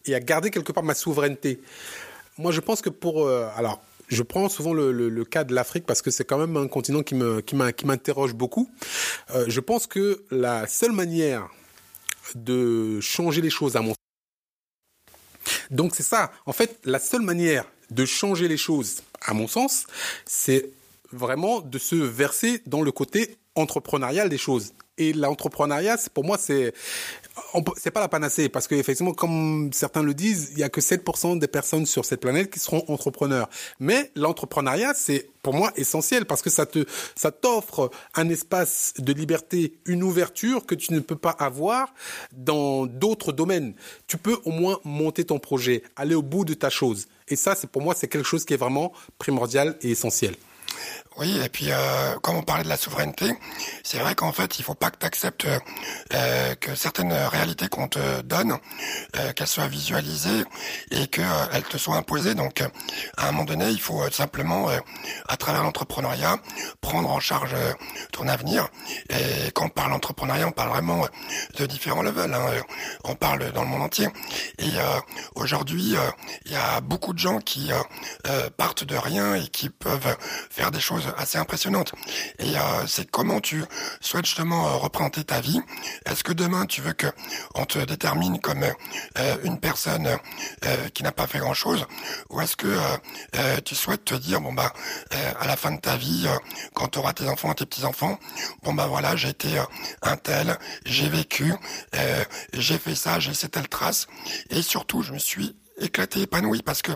et 0.06 0.16
à 0.16 0.20
garder 0.20 0.52
quelque 0.52 0.72
part 0.72 0.84
ma 0.84 0.94
souveraineté. 0.94 1.60
Moi, 2.38 2.52
je 2.52 2.62
pense 2.62 2.82
que 2.82 2.90
pour... 2.90 3.28
Euh, 3.28 3.48
alors, 3.56 3.82
je 4.08 4.24
prends 4.24 4.50
souvent 4.50 4.74
le, 4.74 4.92
le, 4.92 5.10
le 5.10 5.26
cas 5.26 5.44
de 5.44 5.54
l'Afrique 5.54 5.86
parce 5.86 6.02
que 6.02 6.12
c'est 6.12 6.26
quand 6.26 6.38
même 6.38 6.58
un 6.58 6.68
continent 6.68 7.02
qui 7.02 7.16
me 7.16 7.40
qui 7.40 7.56
m'interroge 7.56 8.34
beaucoup. 8.34 8.70
Euh, 9.34 9.46
je 9.48 9.62
pense 9.62 9.88
que 9.88 10.26
la 10.32 10.68
seule 10.68 10.92
manière 10.92 11.48
de 12.36 13.00
changer 13.00 13.42
les 13.42 13.50
choses 13.50 13.78
à 13.78 13.82
mon 13.82 13.94
donc 15.70 15.96
c'est 15.96 16.04
ça. 16.04 16.32
En 16.46 16.54
fait, 16.54 16.80
la 16.84 17.00
seule 17.00 17.22
manière 17.22 17.66
de 17.90 18.06
changer 18.06 18.48
les 18.48 18.58
choses, 18.58 19.02
à 19.22 19.34
mon 19.34 19.48
sens, 19.48 19.86
c'est 20.26 20.70
vraiment 21.12 21.62
de 21.62 21.78
se 21.78 21.96
verser 21.96 22.62
dans 22.66 22.82
le 22.82 22.92
côté 22.92 23.38
entrepreneurial 23.56 24.30
des 24.30 24.38
choses. 24.38 24.74
Et 24.98 25.14
l'entrepreneuriat, 25.14 25.98
pour 26.14 26.24
moi, 26.24 26.38
c'est 26.38 26.74
c'est 27.78 27.92
pas 27.92 28.02
la 28.02 28.08
panacée 28.08 28.50
parce 28.50 28.68
que 28.68 28.76
effectivement, 28.76 29.14
comme 29.14 29.72
certains 29.74 30.04
le 30.04 30.14
disent, 30.14 30.50
il 30.52 30.60
y 30.60 30.64
a 30.64 30.70
que 30.70 30.82
7% 30.82 31.40
des 31.40 31.48
personnes 31.48 31.86
sur 31.86 32.06
cette 32.06 32.20
planète 32.20 32.52
qui 32.52 32.60
seront 32.60 32.84
entrepreneurs. 32.88 33.50
Mais 33.80 34.12
l'entrepreneuriat, 34.16 34.94
c'est 34.94 35.30
pour 35.42 35.54
moi 35.54 35.72
essentiel 35.76 36.26
parce 36.26 36.42
que 36.42 36.50
ça 36.50 36.66
te 36.66 36.86
ça 37.16 37.32
t'offre 37.32 37.90
un 38.16 38.30
espace 38.30 38.94
de 38.98 39.14
liberté, 39.14 39.74
une 39.86 40.04
ouverture 40.04 40.66
que 40.66 40.76
tu 40.76 40.94
ne 40.94 41.00
peux 41.00 41.16
pas 41.16 41.32
avoir 41.32 41.94
dans 42.34 42.86
d'autres 42.86 43.32
domaines. 43.32 43.74
Tu 44.08 44.18
peux 44.18 44.38
au 44.46 44.52
moins 44.52 44.80
monter 44.84 45.24
ton 45.24 45.40
projet, 45.40 45.84
aller 45.96 46.16
au 46.16 46.22
bout 46.22 46.46
de 46.46 46.54
ta 46.54 46.70
chose. 46.70 47.08
Et 47.28 47.36
ça, 47.38 47.56
c'est 47.56 47.70
pour 47.70 47.82
moi, 47.82 47.96
c'est 47.98 48.08
quelque 48.08 48.28
chose 48.28 48.46
qui 48.46 48.54
est 48.54 48.58
vraiment 48.58 48.92
primordial 49.18 49.78
et 49.82 49.92
essentiel. 49.92 50.36
Oui, 51.18 51.40
et 51.44 51.50
puis 51.50 51.68
euh, 51.70 52.16
comme 52.22 52.38
on 52.38 52.42
parlait 52.42 52.64
de 52.64 52.70
la 52.70 52.78
souveraineté, 52.78 53.34
c'est 53.84 54.00
vrai 54.00 54.16
qu'en 54.16 54.32
fait, 54.32 54.58
il 54.60 54.64
faut 54.64 54.74
pas 54.74 54.90
que 54.90 54.98
tu 54.98 55.06
acceptes 55.06 55.46
euh, 56.14 56.56
que 56.56 56.76
certaines 56.76 57.12
réalités 57.12 57.68
qu'on 57.68 57.88
te 57.88 58.22
donne, 58.22 58.58
euh, 59.18 59.34
qu'elles 59.34 59.48
soient 59.48 59.68
visualisées 59.68 60.46
et 60.92 61.08
qu'elles 61.08 61.26
euh, 61.26 61.62
te 61.70 61.78
soient 61.78 61.98
imposées. 61.98 62.36
Donc, 62.36 62.64
à 63.18 63.28
un 63.28 63.32
moment 63.32 63.44
donné, 63.44 63.70
il 63.70 63.82
faut 63.82 64.10
simplement, 64.10 64.70
à 65.28 65.38
travers 65.38 65.64
l'entrepreneuriat, 65.64 66.38
prendre 66.80 67.10
en 67.10 67.20
charge 67.20 67.56
ton 68.12 68.28
avenir. 68.28 68.70
Et 69.10 69.52
quand 69.52 69.66
on 69.66 69.70
parle 69.70 69.92
d'entrepreneuriat, 69.92 70.48
on 70.48 70.52
parle 70.52 70.70
vraiment 70.70 71.06
de 71.58 71.66
différents 71.66 72.02
levels. 72.02 72.34
Hein. 72.34 72.46
On 73.04 73.16
parle 73.16 73.52
dans 73.52 73.64
le 73.64 73.68
monde 73.68 73.84
entier. 73.84 74.08
Et 74.60 74.72
aujourd'hui, 75.36 75.96
il 76.46 76.52
y 76.52 76.56
a 76.56 76.82
beaucoup 76.82 77.14
de 77.14 77.20
gens 77.20 77.40
qui 77.40 77.72
partent 78.58 78.84
de 78.84 78.96
rien 78.96 79.36
et 79.36 79.48
qui 79.48 79.70
peuvent 79.70 80.16
faire 80.50 80.71
des 80.72 80.80
choses 80.80 81.14
assez 81.18 81.38
impressionnante. 81.38 81.94
Et 82.40 82.58
euh, 82.58 82.88
c'est 82.88 83.10
comment 83.10 83.40
tu 83.40 83.64
souhaites 84.00 84.26
justement 84.26 84.68
euh, 84.68 84.72
représenter 84.78 85.24
ta 85.24 85.42
vie. 85.42 85.60
Est-ce 86.06 86.24
que 86.24 86.34
demain 86.34 86.66
tu 86.66 86.82
veux 86.82 86.94
que 86.94 87.08
on 87.56 87.66
te 87.66 87.80
détermine 87.80 88.40
comme 88.40 88.64
euh, 88.64 89.38
une 89.44 89.60
personne 89.60 90.18
qui 90.94 91.04
n'a 91.04 91.12
pas 91.12 91.28
fait 91.28 91.40
grand 91.40 91.54
chose, 91.54 91.86
ou 92.30 92.40
est-ce 92.42 92.56
que 92.56 92.78
tu 93.66 93.76
souhaites 93.76 94.06
te 94.06 94.16
dire 94.16 94.42
bon 94.42 94.54
bah 94.54 94.74
à 95.40 95.48
la 95.48 95.56
fin 95.56 95.72
de 95.72 95.80
ta 95.80 95.98
vie, 95.98 96.28
quand 96.74 96.90
tu 96.90 97.00
auras 97.00 97.14
tes 97.14 97.28
enfants, 97.28 97.54
tes 97.54 97.66
petits 97.66 97.86
enfants, 97.86 98.20
bon 98.64 98.74
bah 98.74 98.88
voilà 98.88 99.16
j'ai 99.16 99.30
été 99.30 99.62
un 100.02 100.18
tel, 100.18 100.58
j'ai 100.86 101.10
vécu, 101.10 101.54
j'ai 102.54 102.78
fait 102.78 102.96
ça, 102.96 103.20
j'ai 103.20 103.34
cette 103.34 103.52
telle 103.52 103.68
trace, 103.68 104.08
et 104.50 104.62
surtout 104.62 105.02
je 105.02 105.14
me 105.14 105.20
suis 105.20 105.56
éclaté, 105.82 106.22
épanoui, 106.22 106.62
parce 106.62 106.82
que 106.82 106.92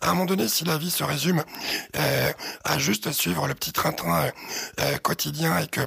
à 0.00 0.10
un 0.10 0.14
moment 0.14 0.26
donné, 0.26 0.48
si 0.48 0.64
la 0.64 0.78
vie 0.78 0.90
se 0.90 1.04
résume 1.04 1.44
euh, 1.96 2.32
à 2.64 2.78
juste 2.78 3.12
suivre 3.12 3.46
le 3.46 3.54
petit 3.54 3.72
train-train 3.72 4.30
euh, 4.80 4.98
quotidien 4.98 5.58
et 5.58 5.66
que 5.66 5.80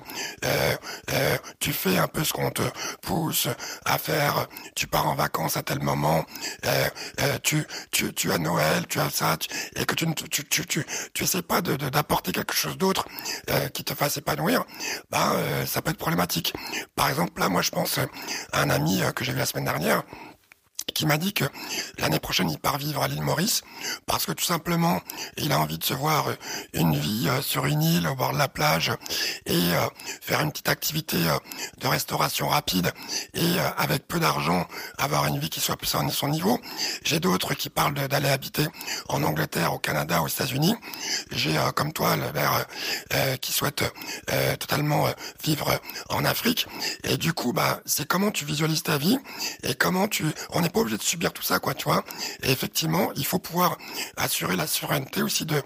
tu 1.60 1.74
fais 1.74 1.98
un 1.98 2.08
peu 2.08 2.24
ce 2.24 2.34
qu'on 2.34 2.52
te 2.52 2.64
pousse 3.02 3.48
à 3.86 3.98
faire, 3.98 4.48
tu 4.76 4.88
pars 4.88 5.08
en 5.08 5.16
vacances 5.16 5.58
à 5.58 5.64
tel 5.64 5.82
moment, 5.82 6.26
tu, 7.44 7.66
tu, 7.92 8.14
tu 8.14 8.32
as 8.32 8.38
Noël, 8.38 8.86
tu 8.88 9.00
as 9.00 9.10
ça, 9.10 9.38
et 9.76 9.86
que 9.86 9.96
tu 9.96 10.08
ne 10.08 10.14
tu, 10.14 10.44
tu, 10.46 10.66
tu, 10.66 10.86
tu 11.14 11.24
essaies 11.24 11.42
pas 11.42 11.62
de 11.62 11.76
d'apporter 11.76 12.32
quelque 12.32 12.54
chose 12.54 12.78
d'autre 12.78 13.06
qui 13.74 13.84
te 13.84 13.94
fasse 13.94 14.18
épanouir, 14.18 14.66
ben 15.10 15.36
ça 15.66 15.82
peut 15.82 15.92
être 15.92 15.98
problématique. 15.98 16.54
Par 16.96 17.10
exemple, 17.10 17.40
là, 17.40 17.50
moi, 17.50 17.62
je 17.62 17.72
pense 17.72 17.98
à 18.52 18.62
un 18.62 18.70
ami 18.70 19.02
que 19.16 19.24
j'ai 19.24 19.34
vu 19.34 19.40
la 19.40 19.46
semaine 19.46 19.66
dernière 19.66 20.04
qui 20.92 21.06
m'a 21.06 21.18
dit 21.18 21.34
que 21.34 21.46
l'année 21.98 22.20
prochaine 22.20 22.50
il 22.50 22.60
part 22.60 22.78
vivre 22.78 23.02
à 23.02 23.08
l'île 23.08 23.22
Maurice 23.22 23.62
parce 24.06 24.26
que 24.26 24.32
tout 24.32 24.46
simplement 24.46 25.02
il 25.38 25.52
a 25.52 25.60
envie 25.60 25.78
de 25.78 25.84
se 25.84 25.94
voir 25.94 26.30
euh, 26.30 26.36
une 26.74 26.96
vie 26.96 27.28
euh, 27.30 27.42
sur 27.42 27.66
une 27.66 27.82
île 27.82 28.08
au 28.08 28.16
bord 28.16 28.34
de 28.34 28.38
la 28.38 28.48
plage 28.48 28.92
et 29.46 29.54
euh, 29.54 29.88
faire 30.22 30.42
une 30.42 30.52
petite 30.52 30.70
activité 30.70 31.18
de 31.80 31.88
restauration 31.88 32.48
rapide 32.48 32.92
et 33.34 33.60
avec 33.78 34.08
peu 34.08 34.20
d'argent 34.20 34.68
avoir 34.98 35.26
une 35.26 35.40
vie 35.40 35.50
qui 35.50 35.60
soit 35.60 35.78
plus 35.78 35.94
à 35.96 36.08
son 36.10 36.28
niveau. 36.28 36.60
J'ai 37.04 37.20
d'autres 37.20 37.54
qui 37.54 37.70
parlent 37.70 37.94
d'aller 37.94 38.30
habiter 38.30 38.66
en 39.10 39.24
Angleterre, 39.24 39.74
au 39.74 39.80
Canada, 39.80 40.22
aux 40.22 40.28
États-Unis. 40.28 40.76
J'ai 41.32 41.58
comme 41.76 41.94
toi 41.94 42.16
le 42.16 42.28
verre 42.32 42.66
qui 43.40 43.52
souhaite 43.52 43.84
totalement 44.60 45.08
vivre 45.44 45.80
en 46.10 46.26
Afrique 46.26 46.68
et 47.04 47.18
du 47.18 47.34
coup 47.34 47.54
bah 47.54 47.82
c'est 47.86 48.08
comment 48.08 48.32
tu 48.32 48.46
visualises 48.46 48.84
ta 48.84 48.98
vie 48.98 49.18
et 49.64 49.76
comment 49.76 50.08
tu 50.08 50.26
on 50.52 50.64
est 50.64 50.70
pas 50.70 50.81
obligé 50.82 50.98
de 50.98 51.04
subir 51.04 51.34
tout 51.34 51.44
ça, 51.44 51.60
quoi, 51.60 51.74
tu 51.74 51.86
vois. 51.86 52.04
Et 52.44 52.52
effectivement, 52.52 53.12
il 53.16 53.26
faut 53.26 53.40
pouvoir 53.40 53.78
assurer 54.18 54.56
la 54.56 54.68
souveraineté 54.68 55.22
aussi 55.22 55.46
de 55.46 55.62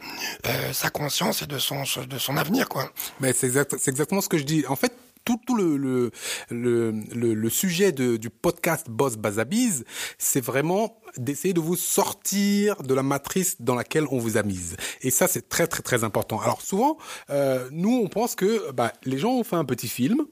euh, 0.45 0.73
sa 0.73 0.89
conscience 0.89 1.41
et 1.41 1.47
de 1.47 1.57
son 1.57 1.83
de 2.07 2.17
son 2.17 2.37
avenir, 2.37 2.69
quoi. 2.69 2.91
Mais 3.19 3.33
c'est 3.33 3.47
exact, 3.47 3.75
exactement 3.87 4.21
ce 4.21 4.29
que 4.29 4.37
je 4.37 4.43
dis. 4.43 4.65
En 4.67 4.75
fait, 4.75 4.93
tout, 5.25 5.39
tout 5.45 5.55
le, 5.55 5.75
le, 5.75 6.11
le, 6.49 6.91
le, 7.33 7.49
sujet 7.49 7.91
de, 7.91 8.15
du 8.15 8.29
podcast 8.29 8.89
Boss 8.89 9.17
Bazabiz, 9.17 9.83
c'est 10.19 10.39
vraiment 10.39 10.99
d'essayer 11.17 11.53
de 11.53 11.59
vous 11.59 11.75
sortir 11.75 12.83
de 12.83 12.93
la 12.93 13.01
matrice 13.01 13.59
dans 13.59 13.75
laquelle 13.75 14.05
on 14.11 14.19
vous 14.19 14.37
a 14.37 14.43
mise. 14.43 14.77
Et 15.01 15.09
ça, 15.09 15.27
c'est 15.27 15.49
très, 15.49 15.65
très, 15.65 15.81
très 15.81 16.03
important. 16.03 16.39
Alors 16.39 16.61
souvent, 16.61 16.97
euh, 17.31 17.67
nous, 17.71 18.01
on 18.03 18.07
pense 18.07 18.35
que 18.35 18.71
bah, 18.71 18.93
les 19.03 19.17
gens 19.17 19.31
ont 19.31 19.43
fait 19.43 19.55
un 19.55 19.65
petit 19.65 19.87
film, 19.87 20.25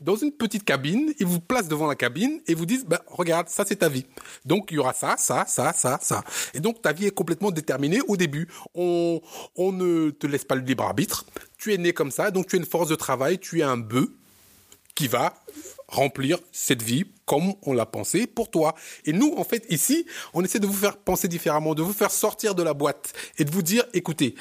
dans 0.00 0.16
une 0.16 0.32
petite 0.32 0.64
cabine, 0.64 1.12
ils 1.18 1.26
vous 1.26 1.40
placent 1.40 1.68
devant 1.68 1.86
la 1.86 1.94
cabine 1.94 2.40
et 2.46 2.54
vous 2.54 2.66
disent, 2.66 2.84
bah, 2.84 3.02
regarde, 3.06 3.48
ça 3.48 3.64
c'est 3.66 3.76
ta 3.76 3.88
vie. 3.88 4.06
Donc 4.44 4.70
il 4.70 4.74
y 4.74 4.78
aura 4.78 4.92
ça, 4.92 5.16
ça, 5.18 5.44
ça, 5.46 5.72
ça, 5.72 5.98
ça. 6.02 6.24
Et 6.52 6.60
donc 6.60 6.82
ta 6.82 6.92
vie 6.92 7.06
est 7.06 7.14
complètement 7.14 7.50
déterminée 7.50 8.00
au 8.08 8.16
début. 8.16 8.48
On, 8.74 9.20
on 9.56 9.72
ne 9.72 10.10
te 10.10 10.26
laisse 10.26 10.44
pas 10.44 10.56
le 10.56 10.62
libre 10.62 10.84
arbitre. 10.84 11.24
Tu 11.58 11.72
es 11.72 11.78
né 11.78 11.92
comme 11.92 12.10
ça, 12.10 12.30
donc 12.30 12.48
tu 12.48 12.56
es 12.56 12.58
une 12.58 12.66
force 12.66 12.88
de 12.88 12.96
travail, 12.96 13.38
tu 13.38 13.60
es 13.60 13.62
un 13.62 13.76
bœuf 13.76 14.08
qui 14.94 15.08
va 15.08 15.34
remplir 15.88 16.38
cette 16.52 16.82
vie 16.82 17.04
comme 17.24 17.54
on 17.62 17.72
l'a 17.72 17.86
pensé 17.86 18.26
pour 18.26 18.50
toi. 18.50 18.74
Et 19.04 19.12
nous, 19.12 19.34
en 19.36 19.44
fait, 19.44 19.64
ici, 19.68 20.06
on 20.34 20.44
essaie 20.44 20.60
de 20.60 20.66
vous 20.66 20.72
faire 20.72 20.96
penser 20.96 21.28
différemment, 21.28 21.74
de 21.74 21.82
vous 21.82 21.92
faire 21.92 22.10
sortir 22.10 22.54
de 22.54 22.62
la 22.62 22.74
boîte 22.74 23.12
et 23.38 23.44
de 23.44 23.50
vous 23.50 23.62
dire, 23.62 23.84
écoutez, 23.92 24.34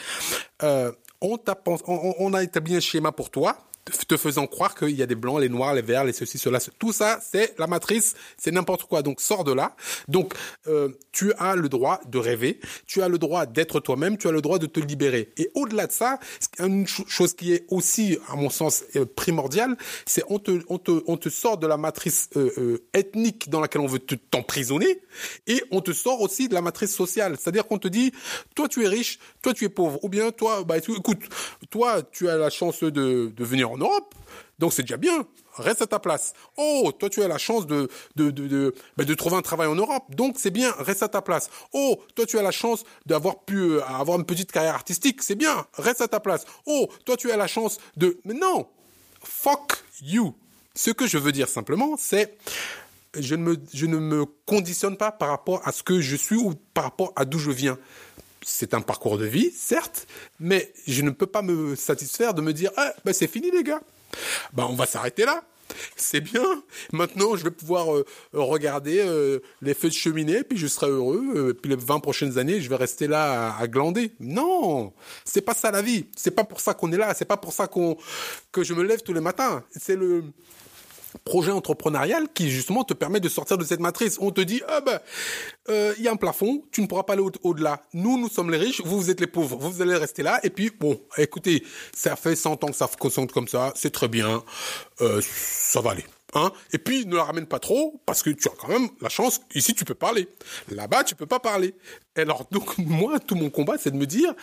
euh, 0.61 0.91
on, 1.21 1.39
on, 1.65 2.15
on 2.19 2.33
a 2.33 2.43
établi 2.43 2.75
un 2.75 2.79
schéma 2.79 3.11
pour 3.11 3.29
toi 3.29 3.57
te 3.85 4.17
faisant 4.17 4.47
croire 4.47 4.75
qu'il 4.75 4.91
y 4.91 5.01
a 5.01 5.05
des 5.05 5.15
blancs, 5.15 5.41
les 5.41 5.49
noirs, 5.49 5.73
les 5.73 5.81
verts, 5.81 6.05
les 6.05 6.13
ceci, 6.13 6.37
cela. 6.37 6.59
Tout 6.79 6.93
ça, 6.93 7.19
c'est 7.21 7.57
la 7.59 7.67
matrice, 7.67 8.15
c'est 8.37 8.51
n'importe 8.51 8.83
quoi. 8.83 9.01
Donc 9.01 9.19
sors 9.19 9.43
de 9.43 9.51
là. 9.51 9.75
Donc 10.07 10.33
euh, 10.67 10.89
tu 11.11 11.33
as 11.33 11.55
le 11.55 11.67
droit 11.69 11.99
de 12.07 12.17
rêver, 12.17 12.59
tu 12.87 13.01
as 13.01 13.09
le 13.09 13.17
droit 13.17 13.45
d'être 13.45 13.79
toi-même, 13.79 14.17
tu 14.17 14.27
as 14.27 14.31
le 14.31 14.41
droit 14.41 14.59
de 14.59 14.67
te 14.67 14.79
libérer. 14.79 15.31
Et 15.37 15.49
au-delà 15.53 15.87
de 15.87 15.91
ça, 15.91 16.19
une 16.59 16.87
chose 16.87 17.33
qui 17.33 17.53
est 17.53 17.65
aussi, 17.69 18.17
à 18.29 18.35
mon 18.35 18.49
sens, 18.49 18.83
euh, 18.95 19.05
primordiale, 19.05 19.75
c'est 20.05 20.23
on 20.29 20.39
te, 20.39 20.61
on 20.69 20.77
te, 20.77 21.03
on 21.07 21.17
te 21.17 21.29
sort 21.29 21.57
de 21.57 21.67
la 21.67 21.77
matrice 21.77 22.29
euh, 22.37 22.51
euh 22.57 22.77
ethnique 22.93 23.49
dans 23.49 23.59
laquelle 23.59 23.81
on 23.81 23.87
veut 23.87 23.99
t'emprisonner, 23.99 25.01
et 25.47 25.63
on 25.71 25.81
te 25.81 25.91
sort 25.91 26.21
aussi 26.21 26.47
de 26.47 26.53
la 26.53 26.61
matrice 26.61 26.95
sociale. 26.95 27.35
C'est-à-dire 27.39 27.67
qu'on 27.67 27.79
te 27.79 27.87
dit, 27.87 28.11
toi 28.55 28.67
tu 28.67 28.83
es 28.83 28.87
riche, 28.87 29.19
toi 29.41 29.53
tu 29.53 29.65
es 29.65 29.69
pauvre, 29.69 30.03
ou 30.03 30.09
bien 30.09 30.31
toi, 30.31 30.63
bah 30.63 30.77
écoute, 30.77 31.19
toi 31.69 32.01
tu 32.03 32.29
as 32.29 32.37
la 32.37 32.49
chance 32.49 32.83
de, 32.83 33.31
de 33.35 33.43
venir 33.43 33.72
en 33.73 33.77
Europe. 33.77 34.15
Donc 34.59 34.73
c'est 34.73 34.83
déjà 34.83 34.97
bien. 34.97 35.25
Reste 35.55 35.81
à 35.81 35.87
ta 35.87 35.99
place. 35.99 36.33
Oh, 36.57 36.91
toi 36.97 37.09
tu 37.09 37.21
as 37.21 37.27
la 37.27 37.37
chance 37.37 37.67
ben, 37.67 37.87
de 38.15 39.13
trouver 39.13 39.35
un 39.35 39.41
travail 39.41 39.67
en 39.67 39.75
Europe. 39.75 40.03
Donc 40.09 40.35
c'est 40.39 40.51
bien. 40.51 40.73
Reste 40.79 41.03
à 41.03 41.09
ta 41.09 41.21
place. 41.21 41.49
Oh, 41.73 41.99
toi 42.15 42.25
tu 42.25 42.39
as 42.39 42.41
la 42.41 42.51
chance 42.51 42.83
d'avoir 43.05 43.43
pu 43.43 43.57
euh, 43.57 43.83
avoir 43.85 44.17
une 44.17 44.25
petite 44.25 44.51
carrière 44.51 44.75
artistique. 44.75 45.21
C'est 45.21 45.35
bien. 45.35 45.65
Reste 45.73 46.01
à 46.01 46.07
ta 46.07 46.19
place. 46.19 46.45
Oh, 46.65 46.87
toi 47.05 47.17
tu 47.17 47.31
as 47.31 47.37
la 47.37 47.47
chance 47.47 47.77
de. 47.97 48.19
Mais 48.25 48.33
non. 48.33 48.67
Fuck 49.21 49.83
you. 50.01 50.35
Ce 50.75 50.91
que 50.91 51.07
je 51.07 51.17
veux 51.17 51.31
dire 51.31 51.47
simplement, 51.49 51.95
c'est 51.97 52.37
je 53.15 53.35
je 53.73 53.85
ne 53.85 53.97
me 53.97 54.25
conditionne 54.45 54.97
pas 54.97 55.11
par 55.11 55.29
rapport 55.29 55.61
à 55.67 55.71
ce 55.71 55.83
que 55.83 56.01
je 56.01 56.15
suis 56.15 56.35
ou 56.35 56.53
par 56.73 56.85
rapport 56.85 57.13
à 57.15 57.25
d'où 57.25 57.37
je 57.37 57.51
viens 57.51 57.77
c'est 58.45 58.73
un 58.73 58.81
parcours 58.81 59.17
de 59.17 59.25
vie, 59.25 59.51
certes, 59.51 60.07
mais 60.39 60.71
je 60.87 61.01
ne 61.01 61.09
peux 61.09 61.27
pas 61.27 61.41
me 61.41 61.75
satisfaire 61.75 62.33
de 62.33 62.41
me 62.41 62.53
dire, 62.53 62.71
ah, 62.77 62.93
ben 63.05 63.13
c'est 63.13 63.27
fini 63.27 63.51
les 63.51 63.63
gars. 63.63 63.81
Ben 64.53 64.65
on 64.69 64.75
va 64.75 64.85
s'arrêter 64.85 65.25
là. 65.25 65.43
C'est 65.95 66.21
bien. 66.21 66.63
Maintenant, 66.91 67.35
je 67.35 67.43
vais 67.43 67.51
pouvoir 67.51 67.95
euh, 67.95 68.05
regarder 68.33 68.99
euh, 68.99 69.39
les 69.61 69.73
feux 69.73 69.89
de 69.89 69.93
cheminée, 69.93 70.43
puis 70.43 70.57
je 70.57 70.67
serai 70.67 70.87
heureux. 70.87 71.23
Euh, 71.35 71.53
puis 71.53 71.69
les 71.69 71.75
20 71.75 71.99
prochaines 71.99 72.37
années, 72.37 72.61
je 72.61 72.69
vais 72.69 72.75
rester 72.75 73.07
là 73.07 73.55
à, 73.57 73.67
glander. 73.67 74.11
Non, 74.19 74.93
c'est 75.25 75.41
pas 75.41 75.53
ça 75.53 75.71
la 75.71 75.81
vie. 75.81 76.05
C'est 76.15 76.31
pas 76.31 76.43
pour 76.43 76.59
ça 76.59 76.73
qu'on 76.73 76.91
est 76.91 76.97
là. 76.97 77.13
C'est 77.13 77.25
pas 77.25 77.37
pour 77.37 77.53
ça 77.53 77.67
qu'on 77.67 77.97
que 78.51 78.63
je 78.63 78.73
me 78.73 78.83
lève 78.83 79.01
tous 79.01 79.13
les 79.13 79.21
matins. 79.21 79.63
C'est 79.75 79.95
le 79.95 80.25
projet 81.19 81.51
entrepreneurial 81.51 82.27
qui 82.33 82.49
justement 82.49 82.83
te 82.83 82.93
permet 82.93 83.19
de 83.19 83.29
sortir 83.29 83.57
de 83.57 83.63
cette 83.63 83.79
matrice. 83.79 84.17
On 84.19 84.31
te 84.31 84.41
dit, 84.41 84.61
ah 84.67 84.81
ben, 84.81 84.99
euh, 85.69 85.93
il 85.97 86.03
y 86.03 86.07
a 86.07 86.11
un 86.11 86.15
plafond, 86.15 86.63
tu 86.71 86.81
ne 86.81 86.87
pourras 86.87 87.03
pas 87.03 87.13
aller 87.13 87.23
au-delà. 87.43 87.81
Nous, 87.93 88.19
nous 88.19 88.29
sommes 88.29 88.51
les 88.51 88.57
riches, 88.57 88.81
vous, 88.83 88.99
vous 88.99 89.09
êtes 89.09 89.19
les 89.19 89.27
pauvres. 89.27 89.57
Vous 89.57 89.81
allez 89.81 89.95
rester 89.95 90.23
là. 90.23 90.39
Et 90.43 90.49
puis, 90.49 90.71
bon, 90.77 90.99
écoutez, 91.17 91.63
ça 91.95 92.15
fait 92.15 92.35
100 92.35 92.63
ans 92.63 92.67
que 92.67 92.75
ça 92.75 92.87
fonctionne 92.87 93.27
comme 93.27 93.47
ça, 93.47 93.71
c'est 93.75 93.91
très 93.91 94.07
bien, 94.07 94.43
euh, 95.01 95.21
ça 95.21 95.81
va 95.81 95.91
aller. 95.91 96.05
Hein 96.35 96.51
et 96.71 96.79
puis 96.79 97.05
ne 97.05 97.15
la 97.15 97.25
ramène 97.25 97.45
pas 97.45 97.59
trop 97.59 98.01
parce 98.07 98.23
que 98.23 98.31
tu 98.31 98.47
as 98.47 98.53
quand 98.57 98.67
même 98.67 98.89
la 99.01 99.09
chance 99.09 99.41
ici 99.53 99.75
tu 99.75 99.85
peux 99.85 99.93
parler 99.93 100.27
là-bas 100.71 101.03
tu 101.03 101.13
peux 101.13 101.27
pas 101.27 101.39
parler 101.39 101.75
alors 102.15 102.47
donc 102.49 102.75
moi 102.79 103.19
tout 103.19 103.35
mon 103.35 103.51
combat 103.51 103.75
c'est 103.77 103.91
de 103.91 103.97
me 103.97 104.07
dire 104.07 104.33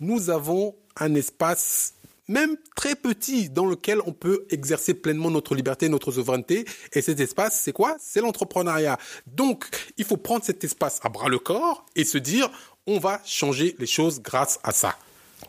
nous 0.00 0.30
avons 0.30 0.74
un 0.98 1.14
espace 1.14 1.92
même 2.28 2.56
très 2.74 2.94
petit, 2.94 3.48
dans 3.48 3.66
lequel 3.66 4.00
on 4.06 4.12
peut 4.12 4.46
exercer 4.50 4.94
pleinement 4.94 5.30
notre 5.30 5.54
liberté, 5.54 5.88
notre 5.88 6.12
souveraineté. 6.12 6.64
Et 6.92 7.02
cet 7.02 7.20
espace, 7.20 7.60
c'est 7.62 7.72
quoi? 7.72 7.96
C'est 8.00 8.20
l'entrepreneuriat. 8.20 8.98
Donc, 9.26 9.66
il 9.96 10.04
faut 10.04 10.16
prendre 10.16 10.44
cet 10.44 10.64
espace 10.64 11.00
à 11.02 11.08
bras 11.08 11.28
le 11.28 11.38
corps 11.38 11.84
et 11.94 12.04
se 12.04 12.18
dire, 12.18 12.50
on 12.86 12.98
va 12.98 13.20
changer 13.24 13.76
les 13.78 13.86
choses 13.86 14.20
grâce 14.20 14.58
à 14.62 14.72
ça. 14.72 14.96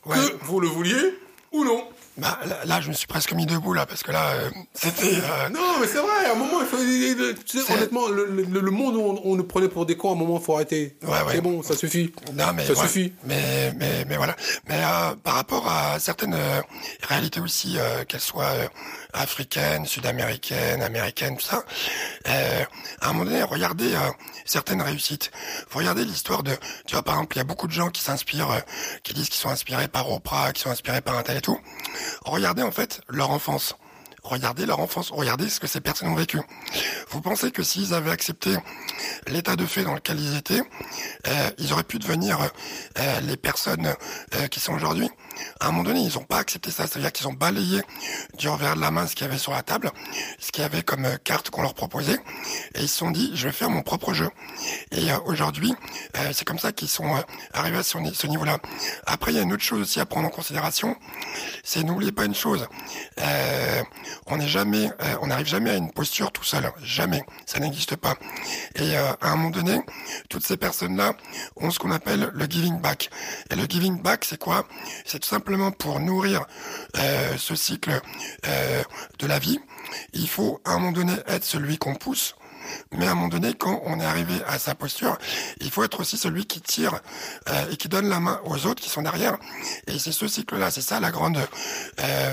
Que 0.04 0.46
vous 0.46 0.60
le 0.60 0.68
vouliez 0.68 1.18
ou 1.52 1.64
non. 1.64 1.88
Bah, 2.18 2.40
là, 2.66 2.82
je 2.82 2.90
me 2.90 2.94
suis 2.94 3.06
presque 3.06 3.34
mis 3.34 3.46
debout, 3.46 3.74
là, 3.74 3.86
parce 3.86 4.02
que 4.02 4.12
là, 4.12 4.32
euh, 4.32 4.50
c'était... 4.74 5.18
Euh, 5.18 5.50
non, 5.50 5.80
mais 5.80 5.86
c'est 5.86 6.00
vrai, 6.00 6.26
à 6.26 6.32
un 6.32 6.36
moment, 6.36 6.62
il 6.62 6.66
faut... 6.66 6.78
Tu 7.46 7.60
sais, 7.60 7.74
honnêtement, 7.74 8.08
le, 8.08 8.26
le, 8.26 8.72
monde 8.72 8.96
où 8.96 9.20
on, 9.24 9.36
nous 9.36 9.44
prenait 9.44 9.70
pour 9.70 9.86
des 9.86 9.96
cons, 9.98 10.10
à 10.10 10.14
un 10.14 10.16
moment, 10.16 10.40
il 10.40 10.44
faut 10.44 10.56
arrêter. 10.56 10.98
Ouais, 11.04 11.10
ouais. 11.10 11.34
C'est 11.34 11.42
bon, 11.42 11.62
ça 11.62 11.76
suffit. 11.76 12.12
Non, 12.34 12.54
mais... 12.56 12.66
Ça 12.66 12.76
suffit. 12.76 13.14
Mais, 13.26 13.72
mais, 13.78 14.06
mais 14.06 14.18
voilà. 14.18 14.36
Mais 14.68 14.82
euh, 14.84 15.16
par 15.24 15.36
rapport 15.36 15.68
à 15.70 16.00
certaines 16.00 16.38
réalités 17.08 17.40
aussi, 17.40 17.78
qu'elles 18.08 18.20
soient 18.20 18.54
africaines, 19.14 19.86
sud-américaines, 19.86 20.82
américaines, 20.82 21.38
tout 21.38 21.46
ça, 21.46 21.64
à 22.26 23.10
un 23.10 23.14
moment 23.14 23.26
donné, 23.26 23.44
regardez 23.44 23.94
certaines 24.46 24.82
réussites. 24.82 25.32
Regardez 25.72 26.06
l'histoire 26.06 26.44
de... 26.44 26.56
Tu 26.86 26.94
vois, 26.94 27.04
par 27.04 27.16
exemple, 27.16 27.36
il 27.36 27.40
y 27.40 27.42
a 27.42 27.46
beaucoup 27.46 27.68
de 27.68 27.74
gens 27.74 27.90
qui 27.90 28.02
s'inspirent, 28.02 28.62
qui 29.04 29.14
disent 29.14 29.30
qu'ils 29.30 29.42
sont 29.42 29.50
inspirés 29.50 29.88
par 29.88 30.12
Oprah, 30.12 30.54
qui 30.54 30.62
sont 30.62 30.70
inspirés 30.70 31.02
par 31.02 31.18
un 31.18 31.24
tel 31.24 31.38
et 31.38 31.42
tout 31.42 31.60
regardez 32.26 32.64
en 32.64 32.72
fait 32.72 33.02
leur 33.10 33.32
enfance. 33.32 33.76
Regardez 34.24 34.66
leur 34.66 34.80
enfance, 34.80 35.12
regardez 35.12 35.48
ce 35.48 35.62
que 35.62 35.68
ces 35.68 35.80
personnes 35.80 36.10
ont 36.10 36.16
vécu. 36.16 36.42
Vous 37.12 37.22
pensez 37.22 37.52
que 37.52 37.64
s'ils 37.64 37.94
avaient 37.94 38.12
accepté 38.12 38.58
l'état 39.28 39.56
de 39.56 39.66
fait 39.66 39.84
dans 39.84 39.94
lequel 39.94 40.20
ils 40.20 40.36
étaient, 40.36 40.62
euh, 41.28 41.50
ils 41.58 41.72
auraient 41.72 41.84
pu 41.84 41.98
devenir 41.98 42.38
euh, 43.00 43.20
les 43.22 43.38
personnes 43.38 43.94
euh, 44.36 44.48
qui 44.48 44.60
sont 44.60 44.74
aujourd'hui? 44.74 45.10
À 45.60 45.68
un 45.68 45.72
moment 45.72 45.84
donné, 45.84 46.02
ils 46.02 46.14
n'ont 46.14 46.24
pas 46.24 46.38
accepté 46.38 46.72
ça. 46.72 46.88
C'est-à-dire 46.88 47.12
qu'ils 47.12 47.28
ont 47.28 47.34
balayé 47.34 47.82
du 48.38 48.50
revers 48.50 48.76
de 48.76 48.82
la 48.82 48.92
main 48.92 49.08
ce 49.08 49.16
qu'il 49.16 49.26
y 49.26 49.30
avait 49.30 49.38
sur 49.38 49.52
la 49.52 49.64
table, 49.64 49.92
ce 50.40 50.52
qu'il 50.52 50.62
y 50.62 50.66
avait 50.66 50.84
comme 50.84 51.06
euh, 51.06 51.18
carte 51.24 51.50
qu'on 51.50 51.62
leur 51.62 51.74
proposait, 51.74 52.20
et 52.76 52.82
ils 52.82 52.90
se 52.90 52.98
sont 52.98 53.12
dit, 53.12 53.32
je 53.34 53.48
vais 53.48 53.54
faire 53.54 53.70
mon 53.70 53.82
propre 53.82 54.14
jeu. 54.14 54.30
Et 54.92 55.12
euh, 55.12 55.18
aujourd'hui, 55.26 55.74
euh, 56.18 56.32
c'est 56.34 56.46
comme 56.46 56.60
ça 56.60 56.72
qu'ils 56.72 56.90
sont 56.90 57.22
arrivés 57.54 57.78
à 57.78 57.84
ce, 57.84 57.98
niveau-là. 58.28 58.60
Après, 59.06 59.32
il 59.32 59.36
y 59.36 59.40
a 59.40 59.44
une 59.44 59.54
autre 59.54 59.64
chose 59.64 59.82
aussi 59.82 60.00
à 60.00 60.06
prendre 60.06 60.28
en 60.28 60.32
considération, 60.32 60.96
c'est 61.64 61.84
n'oubliez 61.84 62.12
pas 62.12 62.26
une 62.26 62.36
chose, 62.36 62.68
on 64.28 64.38
n'est 64.38 64.48
jamais, 64.48 64.90
on 65.22 65.28
n'arrive 65.28 65.48
jamais 65.48 65.72
à 65.72 65.76
une 65.76 65.92
posture 65.92 66.32
tout 66.32 66.44
seul, 66.44 66.72
jamais, 66.82 67.24
ça 67.46 67.60
n'existe 67.60 67.96
pas. 67.96 68.16
Et 68.76 68.96
à 68.96 69.18
un 69.22 69.36
moment 69.36 69.50
donné, 69.50 69.80
toutes 70.30 70.46
ces 70.46 70.58
personnes-là 70.58 71.14
ont 71.56 71.72
ce 71.72 71.80
qu'on 71.80 71.92
appelle 71.92 72.30
le 72.34 72.46
giving 72.46 72.80
back. 72.80 73.10
Et 73.50 73.56
le 73.56 73.66
giving 73.66 74.02
back, 74.02 74.26
c'est 74.26 74.40
quoi? 74.40 74.68
Simplement 75.28 75.72
pour 75.72 76.00
nourrir 76.00 76.46
euh, 76.98 77.38
ce 77.38 77.56
cycle 77.56 78.00
euh, 78.48 78.84
de 79.20 79.28
la 79.28 79.40
vie. 79.40 79.60
Il 80.14 80.28
faut 80.28 80.62
à 80.66 80.72
un 80.72 80.80
moment 80.80 80.92
donné 80.92 81.14
être 81.28 81.44
celui 81.44 81.78
qu'on 81.78 81.96
pousse 81.96 82.36
mais 82.92 83.08
à 83.08 83.12
un 83.12 83.16
moment 83.16 83.30
donné, 83.30 83.54
quand 83.54 83.82
on 83.86 83.98
est 84.02 84.06
arrivé 84.06 84.34
à 84.46 84.60
sa 84.60 84.76
posture, 84.76 85.18
il 85.62 85.72
faut 85.72 85.86
être 85.86 86.02
aussi 86.02 86.18
celui 86.18 86.46
qui 86.46 86.60
tire 86.60 87.00
euh, 87.48 87.72
et 87.72 87.78
qui 87.78 87.88
donne 87.88 88.10
la 88.10 88.20
main 88.20 88.42
aux 88.44 88.66
autres 88.66 88.84
qui 88.84 88.90
sont 88.90 89.04
derrière. 89.04 89.38
Et 89.88 89.98
c'est 90.00 90.12
ce 90.12 90.28
cycle-là, 90.28 90.70
c'est 90.70 90.82
ça 90.82 91.00
la 91.00 91.10
grande 91.10 91.40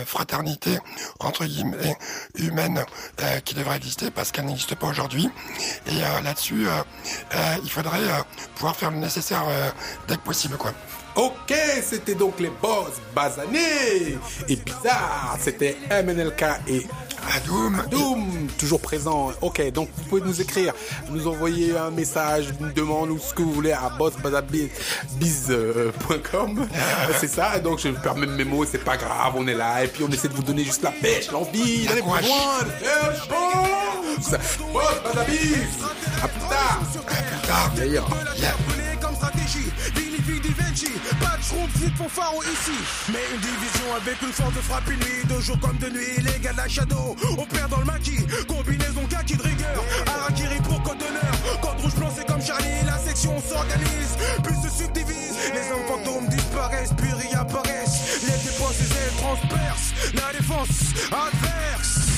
fraternité 0.06 0.76
entre 1.20 1.44
guillemets 1.44 1.96
humaine 2.34 2.84
qui 3.44 3.54
devrait 3.54 3.76
exister 3.76 4.10
parce 4.10 4.32
qu'elle 4.32 4.46
n'existe 4.46 4.74
pas 4.74 4.88
aujourd'hui. 4.88 5.30
Et 5.86 6.00
là-dessus, 6.24 6.66
il 7.62 7.70
faudrait 7.70 8.24
pouvoir 8.56 8.74
faire 8.74 8.90
le 8.90 8.98
nécessaire 8.98 9.44
dès 10.08 10.16
que 10.16 10.22
possible, 10.22 10.56
quoi. 10.56 10.74
Ok, 11.16 11.54
c'était 11.82 12.16
donc 12.16 12.40
les 12.40 12.50
boss 12.60 13.00
basanés 13.14 14.18
et 14.48 14.56
bizarre. 14.56 15.38
C'était 15.40 15.76
MNLK 15.90 16.42
et 16.68 16.84
Adoum. 17.36 17.78
Adoum, 17.78 18.48
toujours 18.58 18.80
présent. 18.80 19.30
Ok, 19.40 19.70
donc 19.70 19.90
vous 19.96 20.02
pouvez 20.04 20.22
nous 20.22 20.40
écrire, 20.40 20.74
nous 21.10 21.28
envoyer 21.28 21.76
un 21.76 21.90
message, 21.90 22.52
une 22.60 22.72
demande 22.72 23.10
ou 23.10 23.18
ce 23.18 23.32
que 23.32 23.42
vous 23.42 23.52
voulez 23.52 23.70
à 23.70 23.90
bossbazabiz.com. 23.96 26.66
c'est 27.20 27.28
ça. 27.28 27.60
Donc 27.60 27.78
je 27.78 27.90
permets 27.90 28.26
mes 28.26 28.44
mots, 28.44 28.64
c'est 28.64 28.82
pas 28.82 28.96
grave, 28.96 29.34
on 29.36 29.46
est 29.46 29.54
là 29.54 29.84
et 29.84 29.88
puis 29.88 30.02
on 30.02 30.10
essaie 30.10 30.26
de 30.28 30.34
vous 30.34 30.42
donner 30.42 30.64
juste 30.64 30.82
la 30.82 30.90
pêche, 30.90 31.30
l'envie, 31.30 31.86
d'aller 31.86 32.02
plus 32.02 32.10
loin, 32.10 32.18
de 32.64 32.70
Boss 34.72 35.00
Bazabiz. 35.04 35.78
À 36.22 36.28
plus 36.28 36.40
tard. 36.40 36.80
À 37.06 37.22
plus 37.22 37.46
tard. 37.46 37.70
D'ailleurs. 37.76 38.08
Yeah. 40.74 40.90
Pas 41.20 41.38
de 41.38 41.78
vite 41.78 41.94
pour 41.96 42.10
Pharo 42.10 42.42
ici. 42.42 42.74
Mais 43.12 43.22
une 43.32 43.40
division 43.40 43.94
avec 43.94 44.20
une 44.22 44.32
force 44.32 44.54
de 44.54 44.60
frappe 44.60 44.88
nuit, 44.88 45.24
de 45.24 45.40
jour 45.40 45.56
comme 45.60 45.76
de 45.78 45.88
nuit. 45.88 46.18
Les 46.18 46.40
gars 46.40 46.52
de 46.52 46.56
la 46.56 46.68
Shadow, 46.68 47.14
on 47.38 47.44
perd 47.44 47.70
dans 47.70 47.78
le 47.78 47.84
maquis. 47.84 48.26
Combinaison 48.48 49.06
kaki 49.08 49.36
de 49.36 49.42
rigueur. 49.42 49.84
Arakiri 50.06 50.60
pour 50.62 50.82
code 50.82 50.98
d'honneur. 50.98 51.60
Code 51.62 51.80
rouge 51.80 51.94
blanc, 51.94 52.10
c'est 52.16 52.26
comme 52.26 52.42
Charlie. 52.42 52.82
La 52.86 52.98
section 52.98 53.40
s'organise, 53.40 54.18
puis 54.42 54.54
se 54.64 54.82
subdivise. 54.82 55.36
Les 55.54 55.70
hommes 55.70 55.86
fantômes 55.86 56.28
disparaissent, 56.28 56.94
puis 56.96 57.12
réapparaissent. 57.12 58.24
Les 58.24 58.38
défenses, 58.42 58.80
les 58.80 58.90
ailes 58.90 59.16
transpercent. 59.18 59.94
La 60.14 60.32
défense 60.36 60.94
adverse. 61.12 62.13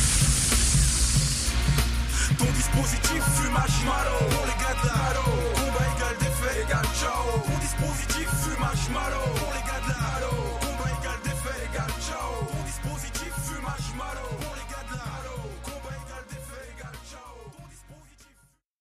Ton 2.47 2.53
dispositif 2.53 3.23
fume 3.35 3.53
marshmallow 3.53 4.19
pour 4.31 4.47
les 4.47 4.55
gars 4.63 4.77
de 4.81 4.87
la 4.87 5.15
Combat 5.55 5.87
égal 5.97 6.17
défait 6.21 6.63
égal 6.63 6.85
ciao. 6.95 7.41
Ton 7.45 7.59
dispositif 7.59 8.29
fume 8.29 8.61
marshmallow 8.61 9.35
pour 9.35 9.53
les 9.53 9.63
gars 9.67 9.83
de 9.83 9.89
la 9.89 10.56